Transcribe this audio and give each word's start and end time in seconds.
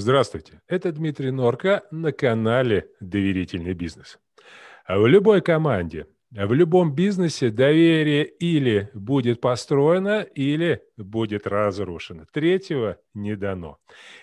Здравствуйте, 0.00 0.62
это 0.68 0.92
Дмитрий 0.92 1.32
Норка 1.32 1.82
на 1.90 2.12
канале 2.12 2.88
«Доверительный 3.00 3.72
бизнес». 3.72 4.20
В 4.86 5.06
любой 5.08 5.40
команде, 5.40 6.06
в 6.30 6.52
любом 6.52 6.94
бизнесе 6.94 7.50
доверие 7.50 8.24
или 8.24 8.90
будет 8.94 9.40
построено, 9.40 10.20
или 10.20 10.84
будет 10.96 11.48
разрушено. 11.48 12.26
Третьего 12.32 12.98
не 13.12 13.34
дано. 13.34 13.78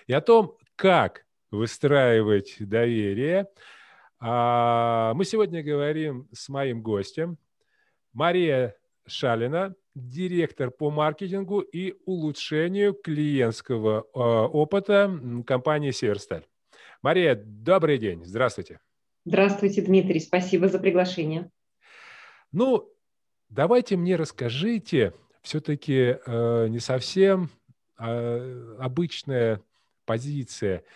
И 0.06 0.14
о 0.14 0.22
том, 0.22 0.56
как 0.76 1.26
выстраивать 1.50 2.56
доверие, 2.58 3.46
а, 4.18 5.12
мы 5.12 5.26
сегодня 5.26 5.62
говорим 5.62 6.26
с 6.32 6.48
моим 6.48 6.80
гостем 6.80 7.36
Мария 8.14 8.78
Шалина, 9.06 9.74
директор 9.96 10.70
по 10.70 10.90
маркетингу 10.90 11.60
и 11.60 11.94
улучшению 12.04 12.92
клиентского 12.92 14.00
э, 14.00 14.18
опыта 14.18 15.10
компании 15.46 15.90
«Северсталь». 15.90 16.44
Мария, 17.02 17.34
добрый 17.34 17.96
день, 17.96 18.22
здравствуйте. 18.24 18.78
Здравствуйте, 19.24 19.80
Дмитрий, 19.80 20.20
спасибо 20.20 20.68
за 20.68 20.78
приглашение. 20.78 21.50
Ну, 22.52 22.92
давайте 23.48 23.96
мне 23.96 24.16
расскажите, 24.16 25.14
все-таки 25.40 26.18
э, 26.26 26.68
не 26.68 26.78
совсем 26.78 27.48
э, 27.98 28.76
обычная 28.78 29.62
позиция– 30.04 30.84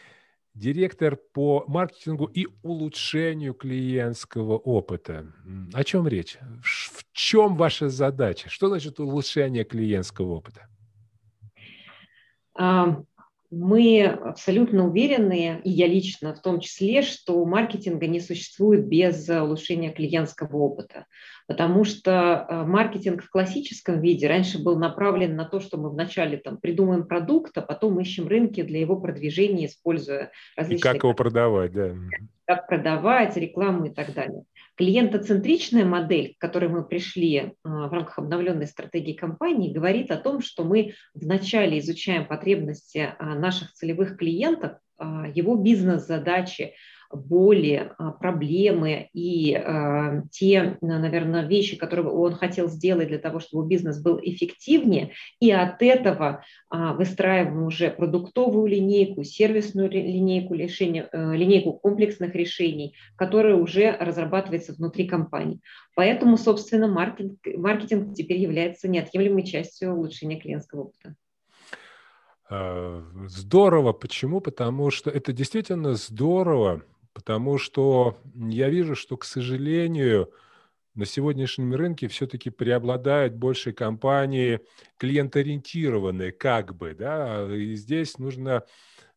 директор 0.54 1.16
по 1.16 1.64
маркетингу 1.66 2.26
и 2.26 2.46
улучшению 2.62 3.54
клиентского 3.54 4.56
опыта. 4.56 5.32
О 5.72 5.84
чем 5.84 6.08
речь? 6.08 6.38
В 6.62 7.04
чем 7.12 7.56
ваша 7.56 7.88
задача? 7.88 8.48
Что 8.48 8.68
значит 8.68 9.00
улучшение 9.00 9.64
клиентского 9.64 10.32
опыта? 10.34 10.66
Мы 13.50 14.04
абсолютно 14.04 14.88
уверены, 14.88 15.60
и 15.64 15.70
я 15.70 15.86
лично 15.86 16.34
в 16.34 16.40
том 16.40 16.60
числе, 16.60 17.02
что 17.02 17.44
маркетинга 17.44 18.06
не 18.06 18.20
существует 18.20 18.86
без 18.86 19.28
улучшения 19.28 19.90
клиентского 19.90 20.56
опыта 20.56 21.06
потому 21.50 21.82
что 21.82 22.46
э, 22.48 22.62
маркетинг 22.62 23.24
в 23.24 23.28
классическом 23.28 24.00
виде 24.00 24.28
раньше 24.28 24.62
был 24.62 24.78
направлен 24.78 25.34
на 25.34 25.44
то, 25.44 25.58
что 25.58 25.78
мы 25.78 25.90
вначале 25.90 26.36
там 26.36 26.58
придумаем 26.58 27.08
продукт, 27.08 27.58
а 27.58 27.60
потом 27.60 27.98
ищем 27.98 28.28
рынки 28.28 28.62
для 28.62 28.78
его 28.78 29.00
продвижения, 29.00 29.66
используя 29.66 30.30
различные... 30.56 30.78
И 30.78 30.94
как 30.94 31.02
его 31.02 31.12
продавать, 31.12 31.72
да. 31.72 31.96
Как 32.44 32.68
продавать, 32.68 33.36
рекламу 33.36 33.86
и 33.86 33.90
так 33.90 34.14
далее. 34.14 34.44
Клиентоцентричная 34.80 35.84
модель, 35.84 36.36
к 36.38 36.40
которой 36.40 36.70
мы 36.70 36.82
пришли 36.82 37.36
э, 37.36 37.50
в 37.62 37.92
рамках 37.92 38.18
обновленной 38.18 38.66
стратегии 38.66 39.12
компании, 39.12 39.74
говорит 39.74 40.10
о 40.10 40.16
том, 40.16 40.40
что 40.40 40.64
мы 40.64 40.94
вначале 41.12 41.78
изучаем 41.80 42.26
потребности 42.26 43.14
э, 43.18 43.24
наших 43.34 43.74
целевых 43.74 44.16
клиентов, 44.16 44.78
его 45.34 45.56
бизнес-задачи, 45.56 46.74
боли, 47.12 47.92
а, 47.98 48.12
проблемы 48.12 49.08
и 49.12 49.52
э, 49.54 50.22
те, 50.30 50.78
наверное, 50.80 51.46
вещи, 51.46 51.76
которые 51.76 52.08
он 52.08 52.34
хотел 52.34 52.68
сделать 52.68 53.08
для 53.08 53.18
того, 53.18 53.40
чтобы 53.40 53.66
бизнес 53.68 54.00
был 54.00 54.18
эффективнее, 54.22 55.12
и 55.40 55.50
от 55.50 55.82
этого 55.82 56.44
э, 56.72 56.92
выстраиваем 56.94 57.64
уже 57.64 57.90
продуктовую 57.90 58.66
линейку, 58.66 59.24
сервисную 59.24 59.90
линейку, 59.90 60.54
решения, 60.54 61.08
э, 61.10 61.34
линейку 61.34 61.72
комплексных 61.72 62.34
решений, 62.34 62.94
которая 63.16 63.56
уже 63.56 63.96
разрабатывается 63.98 64.72
внутри 64.72 65.06
компании. 65.06 65.60
Поэтому, 65.96 66.36
собственно, 66.36 66.86
маркетинг, 66.86 67.38
маркетинг 67.56 68.14
теперь 68.14 68.38
является 68.38 68.88
неотъемлемой 68.88 69.42
частью 69.42 69.94
улучшения 69.94 70.38
клиентского 70.38 70.82
опыта. 70.82 71.16
Здорово. 73.28 73.92
Почему? 73.92 74.40
Потому 74.40 74.90
что 74.90 75.08
это 75.08 75.32
действительно 75.32 75.94
здорово 75.94 76.82
Потому 77.20 77.58
что 77.58 78.16
я 78.34 78.70
вижу, 78.70 78.94
что, 78.94 79.18
к 79.18 79.24
сожалению, 79.24 80.32
на 80.94 81.04
сегодняшнем 81.04 81.74
рынке 81.74 82.08
все-таки 82.08 82.48
преобладают 82.48 83.34
больше 83.34 83.74
компании 83.74 84.60
клиенториентированные, 84.96 86.32
как 86.32 86.74
бы, 86.74 86.94
да, 86.94 87.46
и 87.54 87.74
здесь 87.74 88.16
нужно 88.16 88.64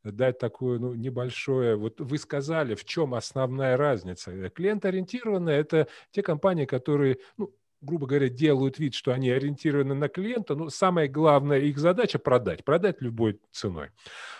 дать 0.03 0.37
такое 0.37 0.79
ну, 0.79 0.93
небольшое... 0.95 1.77
Вот 1.77 2.01
вы 2.01 2.17
сказали, 2.17 2.75
в 2.75 2.83
чем 2.83 3.13
основная 3.13 3.77
разница. 3.77 4.49
Клиенториентированные– 4.49 5.57
это 5.61 5.87
те 6.11 6.21
компании, 6.21 6.65
которые 6.65 7.19
ну, 7.37 7.55
грубо 7.83 8.07
говоря, 8.07 8.29
делают 8.29 8.79
вид, 8.79 8.93
что 8.93 9.11
они 9.11 9.29
ориентированы 9.29 9.93
на 9.93 10.07
клиента, 10.07 10.55
но 10.55 10.69
самая 10.69 11.07
главная 11.07 11.59
их 11.59 11.77
задача– 11.77 12.19
продать, 12.19 12.63
продать 12.63 13.01
любой 13.01 13.39
ценой. 13.51 13.89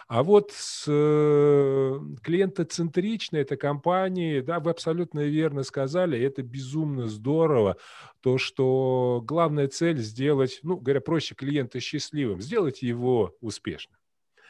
А 0.07 0.23
вот 0.23 0.51
с 0.51 0.85
э, 0.87 1.99
клиентоцентричной 2.21 3.41
этой 3.41 3.57
компании, 3.57 4.41
да, 4.41 4.59
вы 4.59 4.71
абсолютно 4.71 5.21
верно 5.21 5.63
сказали, 5.63 6.19
это 6.19 6.43
безумно 6.43 7.07
здорово, 7.07 7.77
то, 8.21 8.37
что 8.37 9.21
главная 9.25 9.67
цель 9.67 9.97
сделать, 9.97 10.59
ну, 10.63 10.77
говоря 10.77 11.01
проще, 11.01 11.35
клиента 11.35 11.79
счастливым, 11.79 12.41
сделать 12.41 12.81
его 12.81 13.35
успешным. 13.41 13.97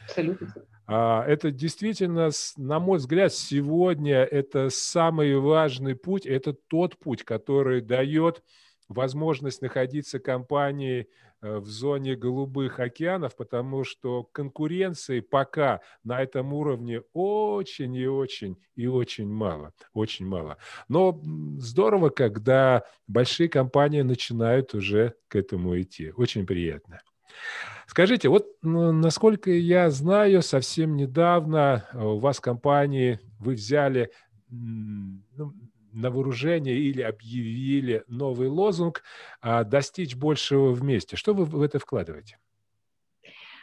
Абсолютно. 0.04 0.54
А, 0.86 1.24
это 1.26 1.50
действительно, 1.50 2.30
на 2.56 2.78
мой 2.78 2.98
взгляд, 2.98 3.32
сегодня 3.32 4.18
это 4.18 4.68
самый 4.68 5.38
важный 5.38 5.94
путь, 5.94 6.26
это 6.26 6.52
тот 6.52 6.98
путь, 6.98 7.24
который 7.24 7.80
дает 7.80 8.42
возможность 8.88 9.62
находиться 9.62 10.18
компании 10.18 11.08
э, 11.40 11.58
в 11.58 11.66
зоне 11.66 12.16
голубых 12.16 12.80
океанов, 12.80 13.36
потому 13.36 13.84
что 13.84 14.24
конкуренции 14.24 15.20
пока 15.20 15.80
на 16.02 16.22
этом 16.22 16.52
уровне 16.52 17.02
очень 17.12 17.94
и 17.94 18.06
очень 18.06 18.56
и 18.76 18.86
очень 18.86 19.28
мало, 19.28 19.72
очень 19.92 20.26
мало. 20.26 20.58
Но 20.88 21.20
здорово, 21.58 22.10
когда 22.10 22.84
большие 23.06 23.48
компании 23.48 24.02
начинают 24.02 24.74
уже 24.74 25.14
к 25.28 25.36
этому 25.36 25.80
идти. 25.80 26.12
Очень 26.16 26.46
приятно. 26.46 27.00
Скажите, 27.86 28.28
вот 28.28 28.46
насколько 28.62 29.50
я 29.50 29.90
знаю, 29.90 30.42
совсем 30.42 30.96
недавно 30.96 31.86
э, 31.92 32.02
у 32.02 32.18
вас 32.18 32.40
компании 32.40 33.20
вы 33.38 33.54
взяли 33.54 34.10
ну, 34.50 35.52
на 35.94 36.10
вооружение 36.10 36.76
или 36.76 37.02
объявили 37.02 38.04
новый 38.08 38.48
лозунг 38.48 39.02
а, 39.40 39.64
«Достичь 39.64 40.16
большего 40.16 40.72
вместе». 40.72 41.16
Что 41.16 41.34
вы 41.34 41.44
в 41.44 41.62
это 41.62 41.78
вкладываете? 41.78 42.38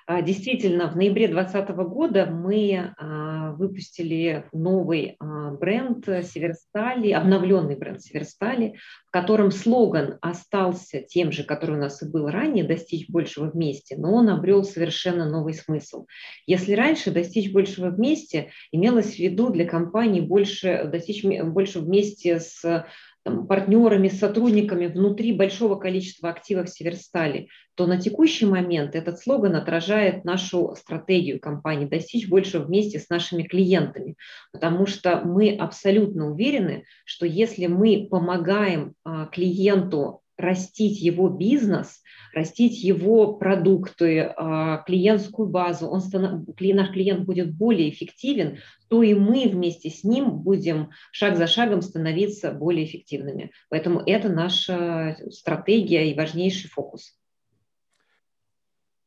А, 0.08 0.22
действительно, 0.22 0.90
в 0.90 0.96
ноябре 0.96 1.28
2020 1.28 1.76
года 1.88 2.26
мы 2.26 2.94
а, 2.98 3.52
выпустили 3.52 4.46
новый 4.52 5.16
а, 5.20 5.52
бренд 5.52 6.06
Северстали, 6.06 7.12
обновленный 7.12 7.76
бренд 7.76 8.02
Северстали, 8.02 8.76
в 9.06 9.12
котором 9.12 9.52
слоган 9.52 10.18
остался 10.22 11.02
тем 11.02 11.32
же, 11.32 11.44
который 11.44 11.76
у 11.76 11.80
нас 11.80 12.02
и 12.02 12.10
был 12.10 12.28
ранее, 12.30 12.64
достичь 12.64 13.10
большего 13.10 13.50
вместе, 13.50 13.98
но 13.98 14.14
он 14.14 14.30
обрел 14.30 14.64
совершенно 14.64 15.30
новый 15.30 15.54
смысл. 15.54 16.06
Если 16.48 16.74
раньше 16.74 17.12
достичь 17.12 17.52
большего 17.52 17.90
вместе 17.90 18.52
имелось 18.72 19.16
в 19.16 19.20
виду 19.20 19.50
для 19.50 19.66
компании 19.66 20.22
больше, 20.22 20.90
достичь 20.92 21.24
больше 21.24 21.80
вместе 21.80 22.40
с 22.40 22.86
там, 23.24 23.48
партнерами, 23.48 24.08
сотрудниками 24.08 24.88
внутри 24.88 25.34
большого 25.34 25.76
количества 25.76 26.30
активов 26.30 26.70
Северстали, 26.70 27.50
то 27.76 27.86
на 27.88 28.00
текущий 28.00 28.46
момент 28.46 28.96
этот 28.96 29.20
слоган 29.20 29.56
отражает 29.56 30.26
нашу 30.26 30.76
стратегию 30.76 31.40
компании 31.40 31.86
достичь 31.86 32.28
больше 32.28 32.60
вместе 32.60 33.00
с 33.00 33.10
нашими 33.10 33.44
клиентами, 33.44 34.16
потому 34.52 34.86
что 34.86 35.22
мы 35.24 35.56
абсолютно 35.56 36.32
уверены, 36.32 36.84
что 37.06 37.26
если 37.26 37.68
мы 37.68 38.08
помогаем 38.10 38.94
а, 39.04 39.28
клиенту 39.28 40.22
растить 40.42 41.00
его 41.00 41.30
бизнес, 41.30 42.02
растить 42.34 42.84
его 42.84 43.34
продукты, 43.34 44.20
а, 44.20 44.84
клиентскую 44.84 45.48
базу, 45.48 45.88
он 45.88 46.02
станов... 46.02 46.48
наш 46.60 46.92
клиент 46.92 47.26
будет 47.26 47.54
более 47.54 47.90
эффективен, 47.90 48.60
то 48.90 49.04
и 49.04 49.14
мы 49.14 49.48
вместе 49.48 49.90
с 49.90 50.04
ним 50.04 50.40
будем 50.40 50.90
шаг 51.12 51.38
за 51.38 51.48
шагом 51.48 51.82
становиться 51.82 52.52
более 52.52 52.86
эффективными. 52.86 53.52
Поэтому 53.70 54.02
это 54.06 54.30
наша 54.30 55.18
стратегия 55.30 56.12
и 56.12 56.18
важнейший 56.18 56.70
фокус. 56.70 57.18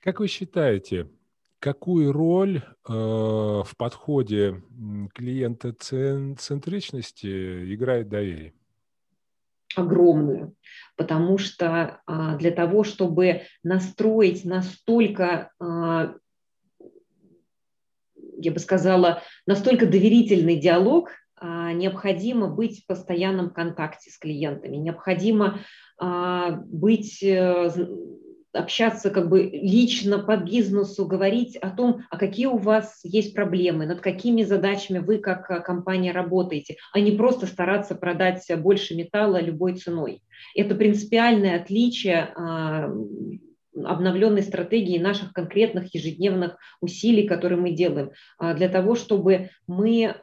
Как 0.01 0.21
вы 0.21 0.29
считаете, 0.29 1.09
какую 1.59 2.13
роль 2.13 2.59
э, 2.59 2.93
в 2.93 3.71
подходе 3.77 4.63
клиента 5.15 5.73
центричности 5.73 7.75
играет 7.75 8.09
доверие? 8.09 8.53
Огромную, 9.79 10.55
потому 10.97 11.39
что 11.39 12.01
а, 12.07 12.37
для 12.37 12.51
того, 12.51 12.85
чтобы 12.85 13.43
настроить 13.63 14.45
настолько, 14.45 15.51
а, 15.61 16.15
я 18.39 18.53
бы 18.53 18.59
сказала, 18.59 19.23
настолько 19.47 19.87
доверительный 19.87 20.57
диалог, 20.57 21.11
а, 21.37 21.73
необходимо 21.73 22.49
быть 22.49 22.83
в 22.83 22.87
постоянном 22.87 23.51
контакте 23.51 24.11
с 24.11 24.19
клиентами, 24.19 24.77
необходимо 24.77 25.61
быть 26.01 27.23
э, 27.23 27.71
общаться 28.55 29.11
как 29.11 29.29
бы 29.29 29.43
лично 29.53 30.19
по 30.19 30.37
бизнесу, 30.37 31.07
говорить 31.07 31.57
о 31.57 31.71
том, 31.71 32.03
а 32.11 32.19
какие 32.19 32.47
у 32.47 32.57
вас 32.57 33.01
есть 33.03 33.35
проблемы, 33.35 33.87
над 33.87 34.01
какими 34.01 34.43
задачами 34.43 34.99
вы 34.99 35.19
как 35.19 35.51
э, 35.51 35.61
компания 35.61 36.13
работаете, 36.13 36.77
а 36.93 37.01
не 37.01 37.13
просто 37.13 37.47
стараться 37.47 37.95
продать 37.95 38.45
больше 38.59 38.95
металла 38.95 39.41
любой 39.41 39.75
ценой. 39.75 40.23
Это 40.55 40.75
принципиальное 40.75 41.57
отличие 41.57 42.33
а, 42.37 42.93
обновленной 43.83 44.43
стратегии 44.43 44.99
наших 44.99 45.33
конкретных 45.33 45.95
ежедневных 45.95 46.57
усилий, 46.81 47.27
которые 47.27 47.61
мы 47.61 47.73
делаем, 47.73 48.11
а, 48.39 48.55
для 48.55 48.69
того, 48.69 48.95
чтобы 48.95 49.51
мы 49.67 50.17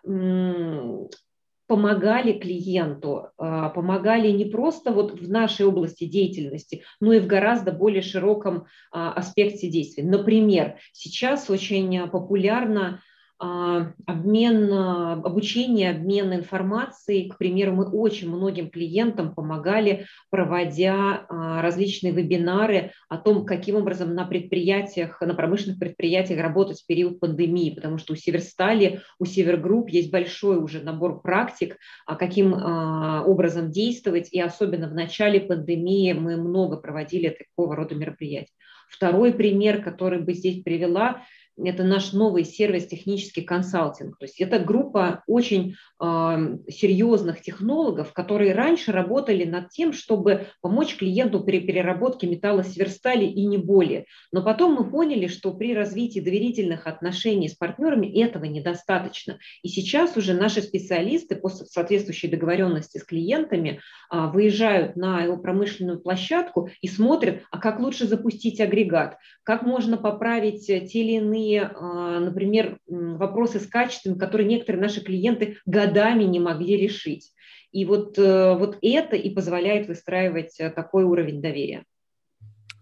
помогали 1.72 2.34
клиенту, 2.34 3.30
а, 3.38 3.70
помогали 3.70 4.30
не 4.30 4.44
просто 4.44 4.92
вот 4.92 5.14
в 5.14 5.30
нашей 5.30 5.66
области 5.66 6.04
деятельности, 6.04 6.84
но 7.00 7.14
и 7.14 7.22
в 7.22 7.28
гораздо 7.28 7.72
более 7.72 8.02
широком 8.02 8.66
а, 8.92 9.14
аспекте 9.14 9.70
действий. 9.70 10.04
Например, 10.04 10.76
сейчас 10.92 11.50
очень 11.50 12.10
популярно 12.10 13.00
обмен, 13.42 14.72
а, 14.72 15.14
обучение, 15.14 15.92
обмен 15.92 16.34
информацией. 16.34 17.30
К 17.30 17.38
примеру, 17.38 17.74
мы 17.74 17.90
очень 17.90 18.30
многим 18.30 18.70
клиентам 18.70 19.34
помогали, 19.34 20.06
проводя 20.30 21.26
а, 21.28 21.62
различные 21.62 22.14
вебинары 22.14 22.92
о 23.10 23.18
том, 23.18 23.46
каким 23.46 23.78
образом 23.78 24.14
на 24.14 24.26
предприятиях, 24.26 25.20
на 25.22 25.34
промышленных 25.34 25.80
предприятиях 25.80 26.40
работать 26.40 26.82
в 26.82 26.86
период 26.86 27.20
пандемии, 27.20 27.74
потому 27.74 27.98
что 27.98 28.14
у 28.14 28.16
Северстали, 28.16 29.02
у 29.18 29.26
Севергрупп 29.26 29.90
есть 29.90 30.12
большой 30.12 30.58
уже 30.58 30.82
набор 30.82 31.22
практик, 31.22 31.78
каким 32.06 32.54
образом 32.54 33.72
действовать, 33.72 34.30
и 34.32 34.40
особенно 34.40 34.88
в 34.88 34.94
начале 34.94 35.40
пандемии 35.40 36.14
мы 36.14 36.38
много 36.38 36.78
проводили 36.78 37.30
такого 37.30 37.76
рода 37.76 37.96
мероприятий. 37.96 38.54
Второй 38.92 39.34
пример, 39.34 39.82
который 39.82 40.20
бы 40.20 40.34
здесь 40.34 40.62
привела, 40.64 41.24
это 41.64 41.84
наш 41.84 42.14
новый 42.14 42.44
сервис 42.44 42.88
технический 42.88 43.42
консалтинг. 43.42 44.18
То 44.18 44.26
есть 44.26 44.40
это 44.40 44.60
группа 44.60 45.24
очень 45.28 45.76
э, 46.00 46.58
серьезных 46.70 47.42
технологов, 47.42 48.14
которые 48.14 48.54
раньше 48.54 48.92
работали 48.92 49.44
над 49.44 49.70
тем, 49.70 49.94
чтобы 49.94 50.48
помочь 50.62 50.96
клиенту 50.96 51.44
при 51.44 51.60
переработке 51.60 52.28
металла 52.28 52.64
сверстали 52.64 53.26
и 53.26 53.46
не 53.46 53.58
более. 53.58 54.06
Но 54.32 54.44
потом 54.44 54.74
мы 54.74 54.90
поняли, 54.90 55.28
что 55.28 55.54
при 55.54 55.74
развитии 55.74 56.20
доверительных 56.20 56.88
отношений 56.88 57.50
с 57.50 57.56
партнерами 57.56 58.08
этого 58.22 58.46
недостаточно. 58.46 59.40
И 59.64 59.68
сейчас 59.68 60.18
уже 60.18 60.34
наши 60.34 60.62
специалисты 60.62 61.36
по 61.36 61.50
соответствующей 61.50 62.28
договоренности 62.28 62.98
с 62.98 63.04
клиентами 63.04 63.80
э, 64.12 64.28
выезжают 64.34 64.96
на 64.96 65.22
его 65.22 65.38
промышленную 65.38 66.00
площадку 66.00 66.70
и 66.82 66.88
смотрят, 66.88 67.44
а 67.52 67.60
как 67.60 67.80
лучше 67.80 68.08
запустить 68.08 68.60
агрегат, 68.60 69.18
как 69.44 69.64
можно 69.64 69.98
поправить 69.98 70.66
те 70.68 70.78
или 70.78 71.14
иные 71.14 71.51
а, 71.58 72.20
например, 72.20 72.80
вопросы 72.88 73.60
с 73.60 73.68
качеством, 73.68 74.18
которые 74.18 74.48
некоторые 74.48 74.82
наши 74.82 75.02
клиенты 75.02 75.58
годами 75.66 76.24
не 76.24 76.40
могли 76.40 76.78
решить. 76.78 77.34
И 77.72 77.86
вот, 77.86 78.20
э, 78.20 78.56
вот 78.56 78.78
это 78.82 79.16
и 79.16 79.30
позволяет 79.34 79.88
выстраивать 79.88 80.60
э, 80.60 80.70
такой 80.70 81.06
уровень 81.06 81.42
доверия. 81.42 81.86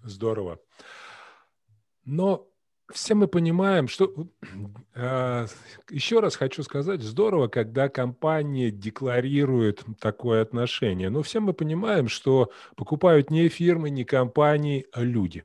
Здорово. 0.04 0.60
Но 2.06 2.48
все 2.92 3.14
мы 3.14 3.28
понимаем, 3.28 3.88
что 3.88 4.28
э, 4.96 5.48
еще 5.90 6.20
раз 6.20 6.36
хочу 6.36 6.64
сказать, 6.64 7.02
здорово, 7.02 7.48
когда 7.48 7.90
компания 7.90 8.72
декларирует 8.72 9.84
такое 10.00 10.42
отношение. 10.42 11.10
Но 11.10 11.22
все 11.22 11.40
мы 11.40 11.54
понимаем, 11.54 12.08
что 12.08 12.52
покупают 12.76 13.30
не 13.30 13.48
фирмы, 13.50 13.90
не 13.90 14.06
компании, 14.06 14.86
а 14.92 15.04
люди. 15.04 15.44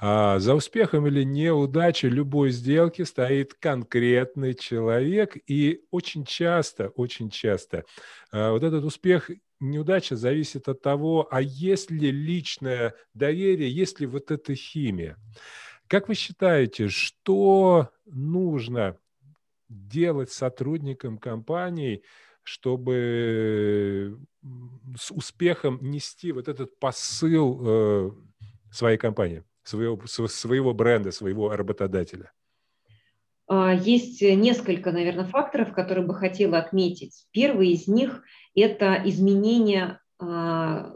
А 0.00 0.38
за 0.38 0.54
успехом 0.54 1.06
или 1.06 1.22
неудачей 1.22 2.08
любой 2.08 2.50
сделки 2.50 3.02
стоит 3.02 3.54
конкретный 3.54 4.54
человек, 4.54 5.36
и 5.46 5.82
очень 5.90 6.24
часто, 6.24 6.88
очень 6.88 7.30
часто 7.30 7.84
э, 8.32 8.50
вот 8.50 8.62
этот 8.62 8.84
успех 8.84 9.30
неудача 9.60 10.16
зависит 10.16 10.68
от 10.68 10.80
того, 10.80 11.28
а 11.30 11.42
есть 11.42 11.90
ли 11.90 12.10
личное 12.10 12.94
доверие, 13.12 13.70
есть 13.70 14.00
ли 14.00 14.06
вот 14.06 14.30
эта 14.30 14.54
химия. 14.54 15.16
Как 15.90 16.06
вы 16.06 16.14
считаете, 16.14 16.86
что 16.86 17.90
нужно 18.06 18.96
делать 19.68 20.30
сотрудникам 20.30 21.18
компаний, 21.18 22.04
чтобы 22.44 24.16
с 24.96 25.10
успехом 25.10 25.80
нести 25.82 26.30
вот 26.30 26.46
этот 26.46 26.78
посыл 26.78 27.60
э, 27.60 28.10
своей 28.70 28.98
компании, 28.98 29.42
своего, 29.64 30.00
своего 30.06 30.72
бренда, 30.74 31.10
своего 31.10 31.56
работодателя? 31.56 32.30
А, 33.48 33.74
есть 33.74 34.22
несколько, 34.22 34.92
наверное, 34.92 35.26
факторов, 35.26 35.72
которые 35.72 36.06
бы 36.06 36.14
хотела 36.14 36.58
отметить. 36.58 37.26
Первый 37.32 37.70
из 37.70 37.88
них– 37.88 38.22
это 38.54 39.02
изменение 39.06 39.98
а, 40.20 40.94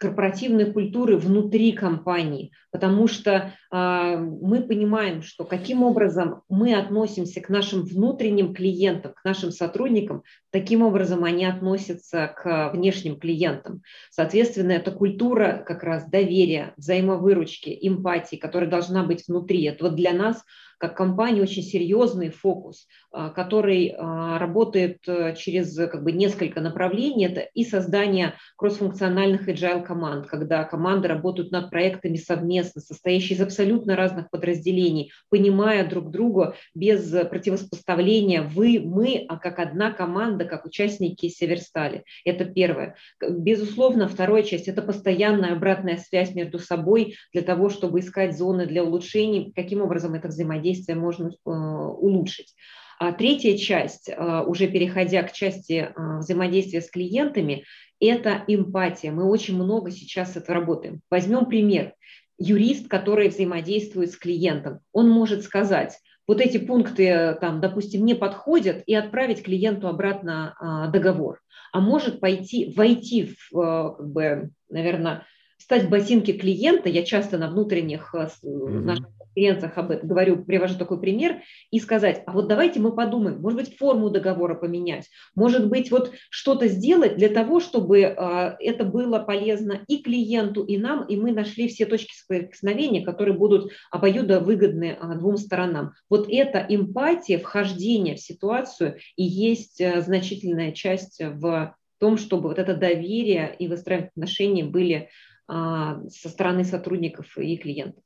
корпоративной 0.00 0.72
культуры 0.72 1.18
внутри 1.18 1.72
компании, 1.72 2.52
потому 2.72 3.06
что 3.06 3.52
э, 3.70 4.16
мы 4.16 4.62
понимаем, 4.62 5.20
что 5.20 5.44
каким 5.44 5.82
образом 5.82 6.40
мы 6.48 6.74
относимся 6.74 7.42
к 7.42 7.50
нашим 7.50 7.82
внутренним 7.82 8.54
клиентам, 8.54 9.12
к 9.12 9.22
нашим 9.24 9.50
сотрудникам, 9.52 10.22
таким 10.50 10.80
образом 10.82 11.24
они 11.24 11.44
относятся 11.44 12.34
к 12.34 12.70
внешним 12.72 13.20
клиентам. 13.20 13.82
Соответственно, 14.10 14.72
это 14.72 14.90
культура 14.90 15.62
как 15.66 15.82
раз 15.82 16.08
доверия, 16.08 16.72
взаимовыручки, 16.78 17.76
эмпатии, 17.82 18.36
которая 18.36 18.70
должна 18.70 19.04
быть 19.04 19.28
внутри. 19.28 19.64
Это 19.64 19.84
вот 19.84 19.96
для 19.96 20.14
нас 20.14 20.42
как 20.80 20.96
компания 20.96 21.42
очень 21.42 21.62
серьезный 21.62 22.30
фокус, 22.30 22.86
а, 23.12 23.28
который 23.28 23.94
а, 23.96 24.38
работает 24.38 25.00
э, 25.06 25.36
через 25.36 25.76
как 25.76 26.02
бы 26.02 26.10
несколько 26.10 26.62
направлений. 26.62 27.26
Это 27.26 27.40
и 27.40 27.64
создание 27.64 28.34
кроссфункциональных 28.56 29.46
agile 29.46 29.82
команд, 29.84 30.26
когда 30.26 30.64
команды 30.64 31.06
работают 31.06 31.50
над 31.50 31.68
проектами 31.68 32.16
совместно, 32.16 32.80
состоящие 32.80 33.36
из 33.36 33.42
абсолютно 33.42 33.94
разных 33.94 34.30
подразделений, 34.30 35.12
понимая 35.28 35.86
друг 35.86 36.10
друга 36.10 36.54
без 36.74 37.10
противопоставления 37.28 38.42
вы, 38.42 38.80
мы, 38.82 39.26
а 39.28 39.36
как 39.36 39.58
одна 39.58 39.92
команда, 39.92 40.46
как 40.46 40.64
участники 40.64 41.28
Северстали. 41.28 42.04
Это 42.24 42.46
первое. 42.46 42.96
Безусловно, 43.20 44.08
вторая 44.08 44.44
часть– 44.44 44.66
это 44.68 44.80
постоянная 44.80 45.52
обратная 45.52 45.98
связь 45.98 46.34
между 46.34 46.58
собой 46.58 47.16
для 47.34 47.42
того, 47.42 47.68
чтобы 47.68 48.00
искать 48.00 48.38
зоны 48.38 48.64
для 48.64 48.82
улучшений, 48.82 49.52
каким 49.54 49.82
образом 49.82 50.14
это 50.14 50.28
взаимодействие 50.28 50.69
взаимодействие 50.70 50.96
можно 50.96 51.28
э, 51.28 51.50
улучшить. 51.50 52.54
А 52.98 53.12
третья 53.12 53.56
часть, 53.56 54.08
э, 54.08 54.44
уже 54.46 54.68
переходя 54.68 55.22
к 55.22 55.32
части 55.32 55.72
э, 55.72 56.18
взаимодействия 56.18 56.80
с 56.80 56.90
клиентами, 56.90 57.64
это 58.00 58.44
эмпатия. 58.46 59.12
Мы 59.12 59.24
очень 59.24 59.56
много 59.56 59.90
сейчас 59.90 60.36
это 60.36 60.52
работаем. 60.54 61.00
Возьмем 61.10 61.46
пример. 61.46 61.94
Юрист, 62.38 62.88
который 62.88 63.28
взаимодействует 63.28 64.12
с 64.12 64.16
клиентом, 64.16 64.80
он 64.92 65.10
может 65.10 65.42
сказать, 65.42 65.98
вот 66.26 66.40
эти 66.40 66.56
пункты, 66.56 67.36
там, 67.38 67.60
допустим, 67.60 68.06
не 68.06 68.14
подходят, 68.14 68.82
и 68.86 68.94
отправить 68.94 69.42
клиенту 69.42 69.88
обратно 69.88 70.54
а, 70.58 70.86
договор. 70.86 71.40
А 71.72 71.80
может 71.80 72.20
пойти, 72.20 72.72
войти 72.74 73.34
в, 73.50 73.94
как 73.98 74.08
бы, 74.08 74.50
наверное, 74.70 75.26
стать 75.60 75.84
в 75.84 75.88
ботинки 75.88 76.32
клиента. 76.32 76.88
Я 76.88 77.04
часто 77.04 77.38
на 77.38 77.48
внутренних 77.50 78.14
mm-hmm. 78.14 78.80
наших 78.80 79.06
конференциях 79.18 79.78
об 79.78 79.90
этом 79.90 80.08
говорю, 80.08 80.44
привожу 80.44 80.76
такой 80.76 81.00
пример, 81.00 81.42
и 81.70 81.78
сказать, 81.78 82.22
а 82.26 82.32
вот 82.32 82.48
давайте 82.48 82.80
мы 82.80 82.94
подумаем, 82.94 83.40
может 83.40 83.60
быть, 83.60 83.76
форму 83.76 84.10
договора 84.10 84.54
поменять, 84.54 85.08
может 85.34 85.68
быть, 85.68 85.90
вот 85.90 86.12
что-то 86.30 86.66
сделать 86.66 87.16
для 87.16 87.28
того, 87.28 87.60
чтобы 87.60 88.00
э, 88.00 88.56
это 88.58 88.84
было 88.84 89.18
полезно 89.20 89.84
и 89.86 90.02
клиенту, 90.02 90.64
и 90.64 90.78
нам, 90.78 91.04
и 91.04 91.16
мы 91.16 91.32
нашли 91.32 91.68
все 91.68 91.86
точки 91.86 92.12
соприкосновения, 92.14 93.04
которые 93.04 93.36
будут 93.36 93.70
обоюдо 93.90 94.40
выгодны 94.40 94.98
двум 95.18 95.36
сторонам. 95.36 95.92
Вот 96.08 96.26
эта 96.28 96.64
эмпатия, 96.68 97.38
вхождение 97.38 98.16
в 98.16 98.20
ситуацию 98.20 98.98
и 99.16 99.22
есть 99.22 99.80
значительная 100.02 100.72
часть 100.72 101.20
в 101.22 101.74
том, 101.98 102.16
чтобы 102.16 102.48
вот 102.48 102.58
это 102.58 102.74
доверие 102.74 103.54
и 103.58 103.68
выстраивание 103.68 104.10
отношений 104.16 104.62
были 104.62 105.10
со 105.50 106.28
стороны 106.28 106.64
сотрудников 106.64 107.36
и 107.36 107.56
клиентов. 107.56 108.04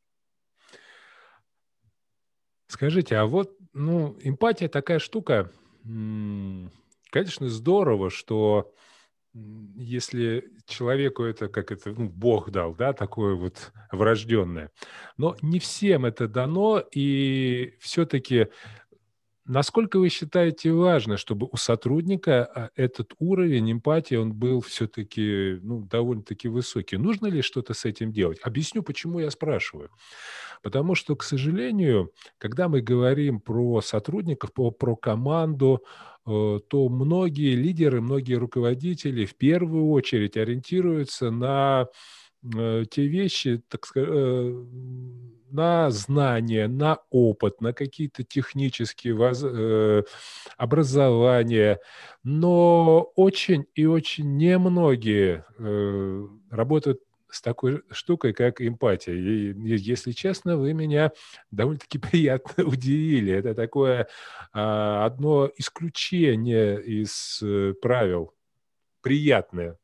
Скажите, 2.66 3.16
а 3.16 3.26
вот, 3.26 3.56
ну, 3.72 4.18
эмпатия 4.22 4.68
такая 4.68 4.98
штука, 4.98 5.52
конечно, 5.82 7.48
здорово, 7.48 8.08
что 8.10 8.72
если 9.34 10.50
человеку 10.66 11.24
это, 11.24 11.48
как 11.48 11.72
это, 11.72 11.90
ну, 11.90 12.08
Бог 12.08 12.50
дал, 12.50 12.74
да, 12.74 12.92
такое 12.92 13.34
вот 13.34 13.72
врожденное. 13.92 14.70
Но 15.16 15.36
не 15.42 15.58
всем 15.58 16.06
это 16.06 16.28
дано, 16.28 16.82
и 16.92 17.74
все-таки 17.80 18.48
Насколько 19.46 19.98
вы 19.98 20.08
считаете 20.08 20.72
важно, 20.72 21.18
чтобы 21.18 21.48
у 21.52 21.56
сотрудника 21.56 22.44
а, 22.44 22.70
этот 22.76 23.12
уровень 23.18 23.72
эмпатии, 23.72 24.14
он 24.14 24.32
был 24.32 24.62
все-таки 24.62 25.58
ну, 25.60 25.82
довольно-таки 25.82 26.48
высокий? 26.48 26.96
Нужно 26.96 27.26
ли 27.26 27.42
что-то 27.42 27.74
с 27.74 27.84
этим 27.84 28.10
делать? 28.10 28.38
Объясню, 28.42 28.82
почему 28.82 29.18
я 29.18 29.30
спрашиваю. 29.30 29.90
Потому 30.62 30.94
что, 30.94 31.14
к 31.14 31.22
сожалению, 31.22 32.10
когда 32.38 32.68
мы 32.68 32.80
говорим 32.80 33.38
про 33.38 33.82
сотрудников, 33.82 34.54
про, 34.54 34.70
про 34.70 34.96
команду, 34.96 35.84
э, 36.26 36.60
то 36.66 36.88
многие 36.88 37.54
лидеры, 37.54 38.00
многие 38.00 38.34
руководители 38.34 39.26
в 39.26 39.36
первую 39.36 39.90
очередь 39.90 40.38
ориентируются 40.38 41.30
на 41.30 41.88
э, 42.56 42.84
те 42.90 43.06
вещи, 43.06 43.62
так 43.68 43.84
сказать, 43.84 44.08
э, 44.10 44.64
на 45.54 45.90
знания, 45.90 46.68
на 46.68 46.98
опыт, 47.10 47.60
на 47.60 47.72
какие-то 47.72 48.24
технические 48.24 49.14
воз... 49.14 49.42
э, 49.42 50.02
образования, 50.58 51.78
но 52.24 53.12
очень 53.14 53.64
и 53.74 53.86
очень 53.86 54.36
немногие 54.36 55.44
э, 55.58 56.26
работают 56.50 57.00
с 57.30 57.40
такой 57.40 57.82
штукой, 57.90 58.32
как 58.32 58.60
эмпатия. 58.60 59.14
И, 59.14 59.54
если 59.56 60.12
честно, 60.12 60.56
вы 60.56 60.72
меня 60.72 61.12
довольно-таки 61.50 61.98
приятно 62.10 62.64
удивили. 62.64 63.32
Это 63.32 63.54
такое 63.54 64.08
а, 64.52 65.04
одно 65.04 65.50
исключение 65.56 66.82
из 66.82 67.40
э, 67.42 67.74
правил, 67.80 68.34
приятное. 69.02 69.76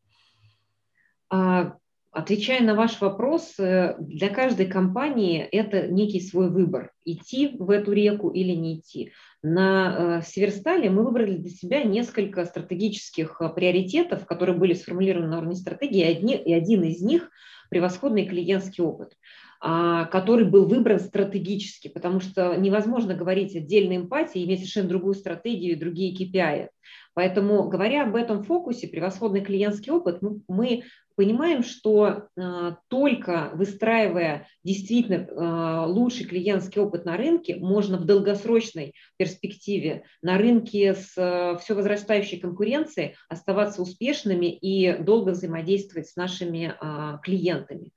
А, 1.29 1.77
Отвечая 2.13 2.61
на 2.63 2.75
ваш 2.75 3.01
вопрос, 3.01 3.55
э, 3.59 3.95
для 4.01 4.31
каждой 4.31 4.67
компании 4.67 5.41
это 5.41 5.87
некий 5.87 6.21
свой 6.21 6.51
выбор, 6.51 6.93
идти 7.05 7.57
в 7.57 7.71
эту 7.71 7.93
реку 7.93 8.31
или 8.31 8.53
не 8.53 8.79
идти. 8.79 9.13
На 9.43 10.19
э, 10.19 10.23
Северстале 10.27 10.91
мы 10.91 11.05
выбрали 11.05 11.37
для 11.37 11.51
себя 11.51 11.85
несколько 11.85 12.45
стратегических 12.47 13.41
э, 13.41 13.49
приоритетов, 13.51 14.27
которые 14.27 14.59
были 14.59 14.75
сформулированы 14.75 15.29
на 15.29 15.39
уровне 15.39 15.55
стратегии, 15.55 16.01
и 16.35 16.53
один 16.53 16.83
из 16.83 17.01
них– 17.01 17.31
превосходный 17.71 18.27
клиентский 18.27 18.85
опыт 18.85 19.15
а, 19.63 20.07
который 20.07 20.47
был 20.47 20.67
выбран 20.67 20.99
стратегически, 20.99 21.89
потому 21.89 22.21
что 22.21 22.57
невозможно 22.57 23.15
говорить 23.15 23.55
отдельной 23.55 23.99
эмпатии, 23.99 24.43
иметь 24.43 24.61
совершенно 24.61 24.89
другую 24.89 25.15
стратегию 25.15 25.73
и 25.73 25.79
другие 25.79 26.15
KPI. 26.15 26.69
Поэтому, 27.15 27.69
говоря 27.69 28.05
об 28.05 28.17
этом 28.17 28.43
фокусе, 28.45 28.89
превосходный 28.89 29.41
клиентский 29.41 29.93
опыт, 29.93 30.23
мы, 30.23 30.41
мы 30.49 30.85
понимаем, 31.17 31.63
что 31.63 32.29
э, 32.37 32.73
только 32.89 33.51
выстраивая 33.55 34.47
действительно 34.65 35.27
э, 35.27 35.87
лучший 35.87 36.25
клиентский 36.25 36.81
опыт 36.81 37.05
на 37.05 37.17
рынке, 37.17 37.57
можно 37.57 37.99
в 37.99 38.05
долгосрочной 38.05 38.95
перспективе 39.19 40.05
на 40.23 40.39
рынке 40.39 40.95
с 40.95 41.13
э, 41.17 41.59
все 41.59 41.75
возрастающей 41.75 42.39
конкуренцией 42.39 43.17
оставаться 43.29 43.83
успешными 43.83 44.47
и 44.47 44.97
долго 44.97 45.31
взаимодействовать 45.31 46.09
с 46.09 46.17
нашими 46.17 46.75
э, 46.81 47.19
клиентами 47.23 47.93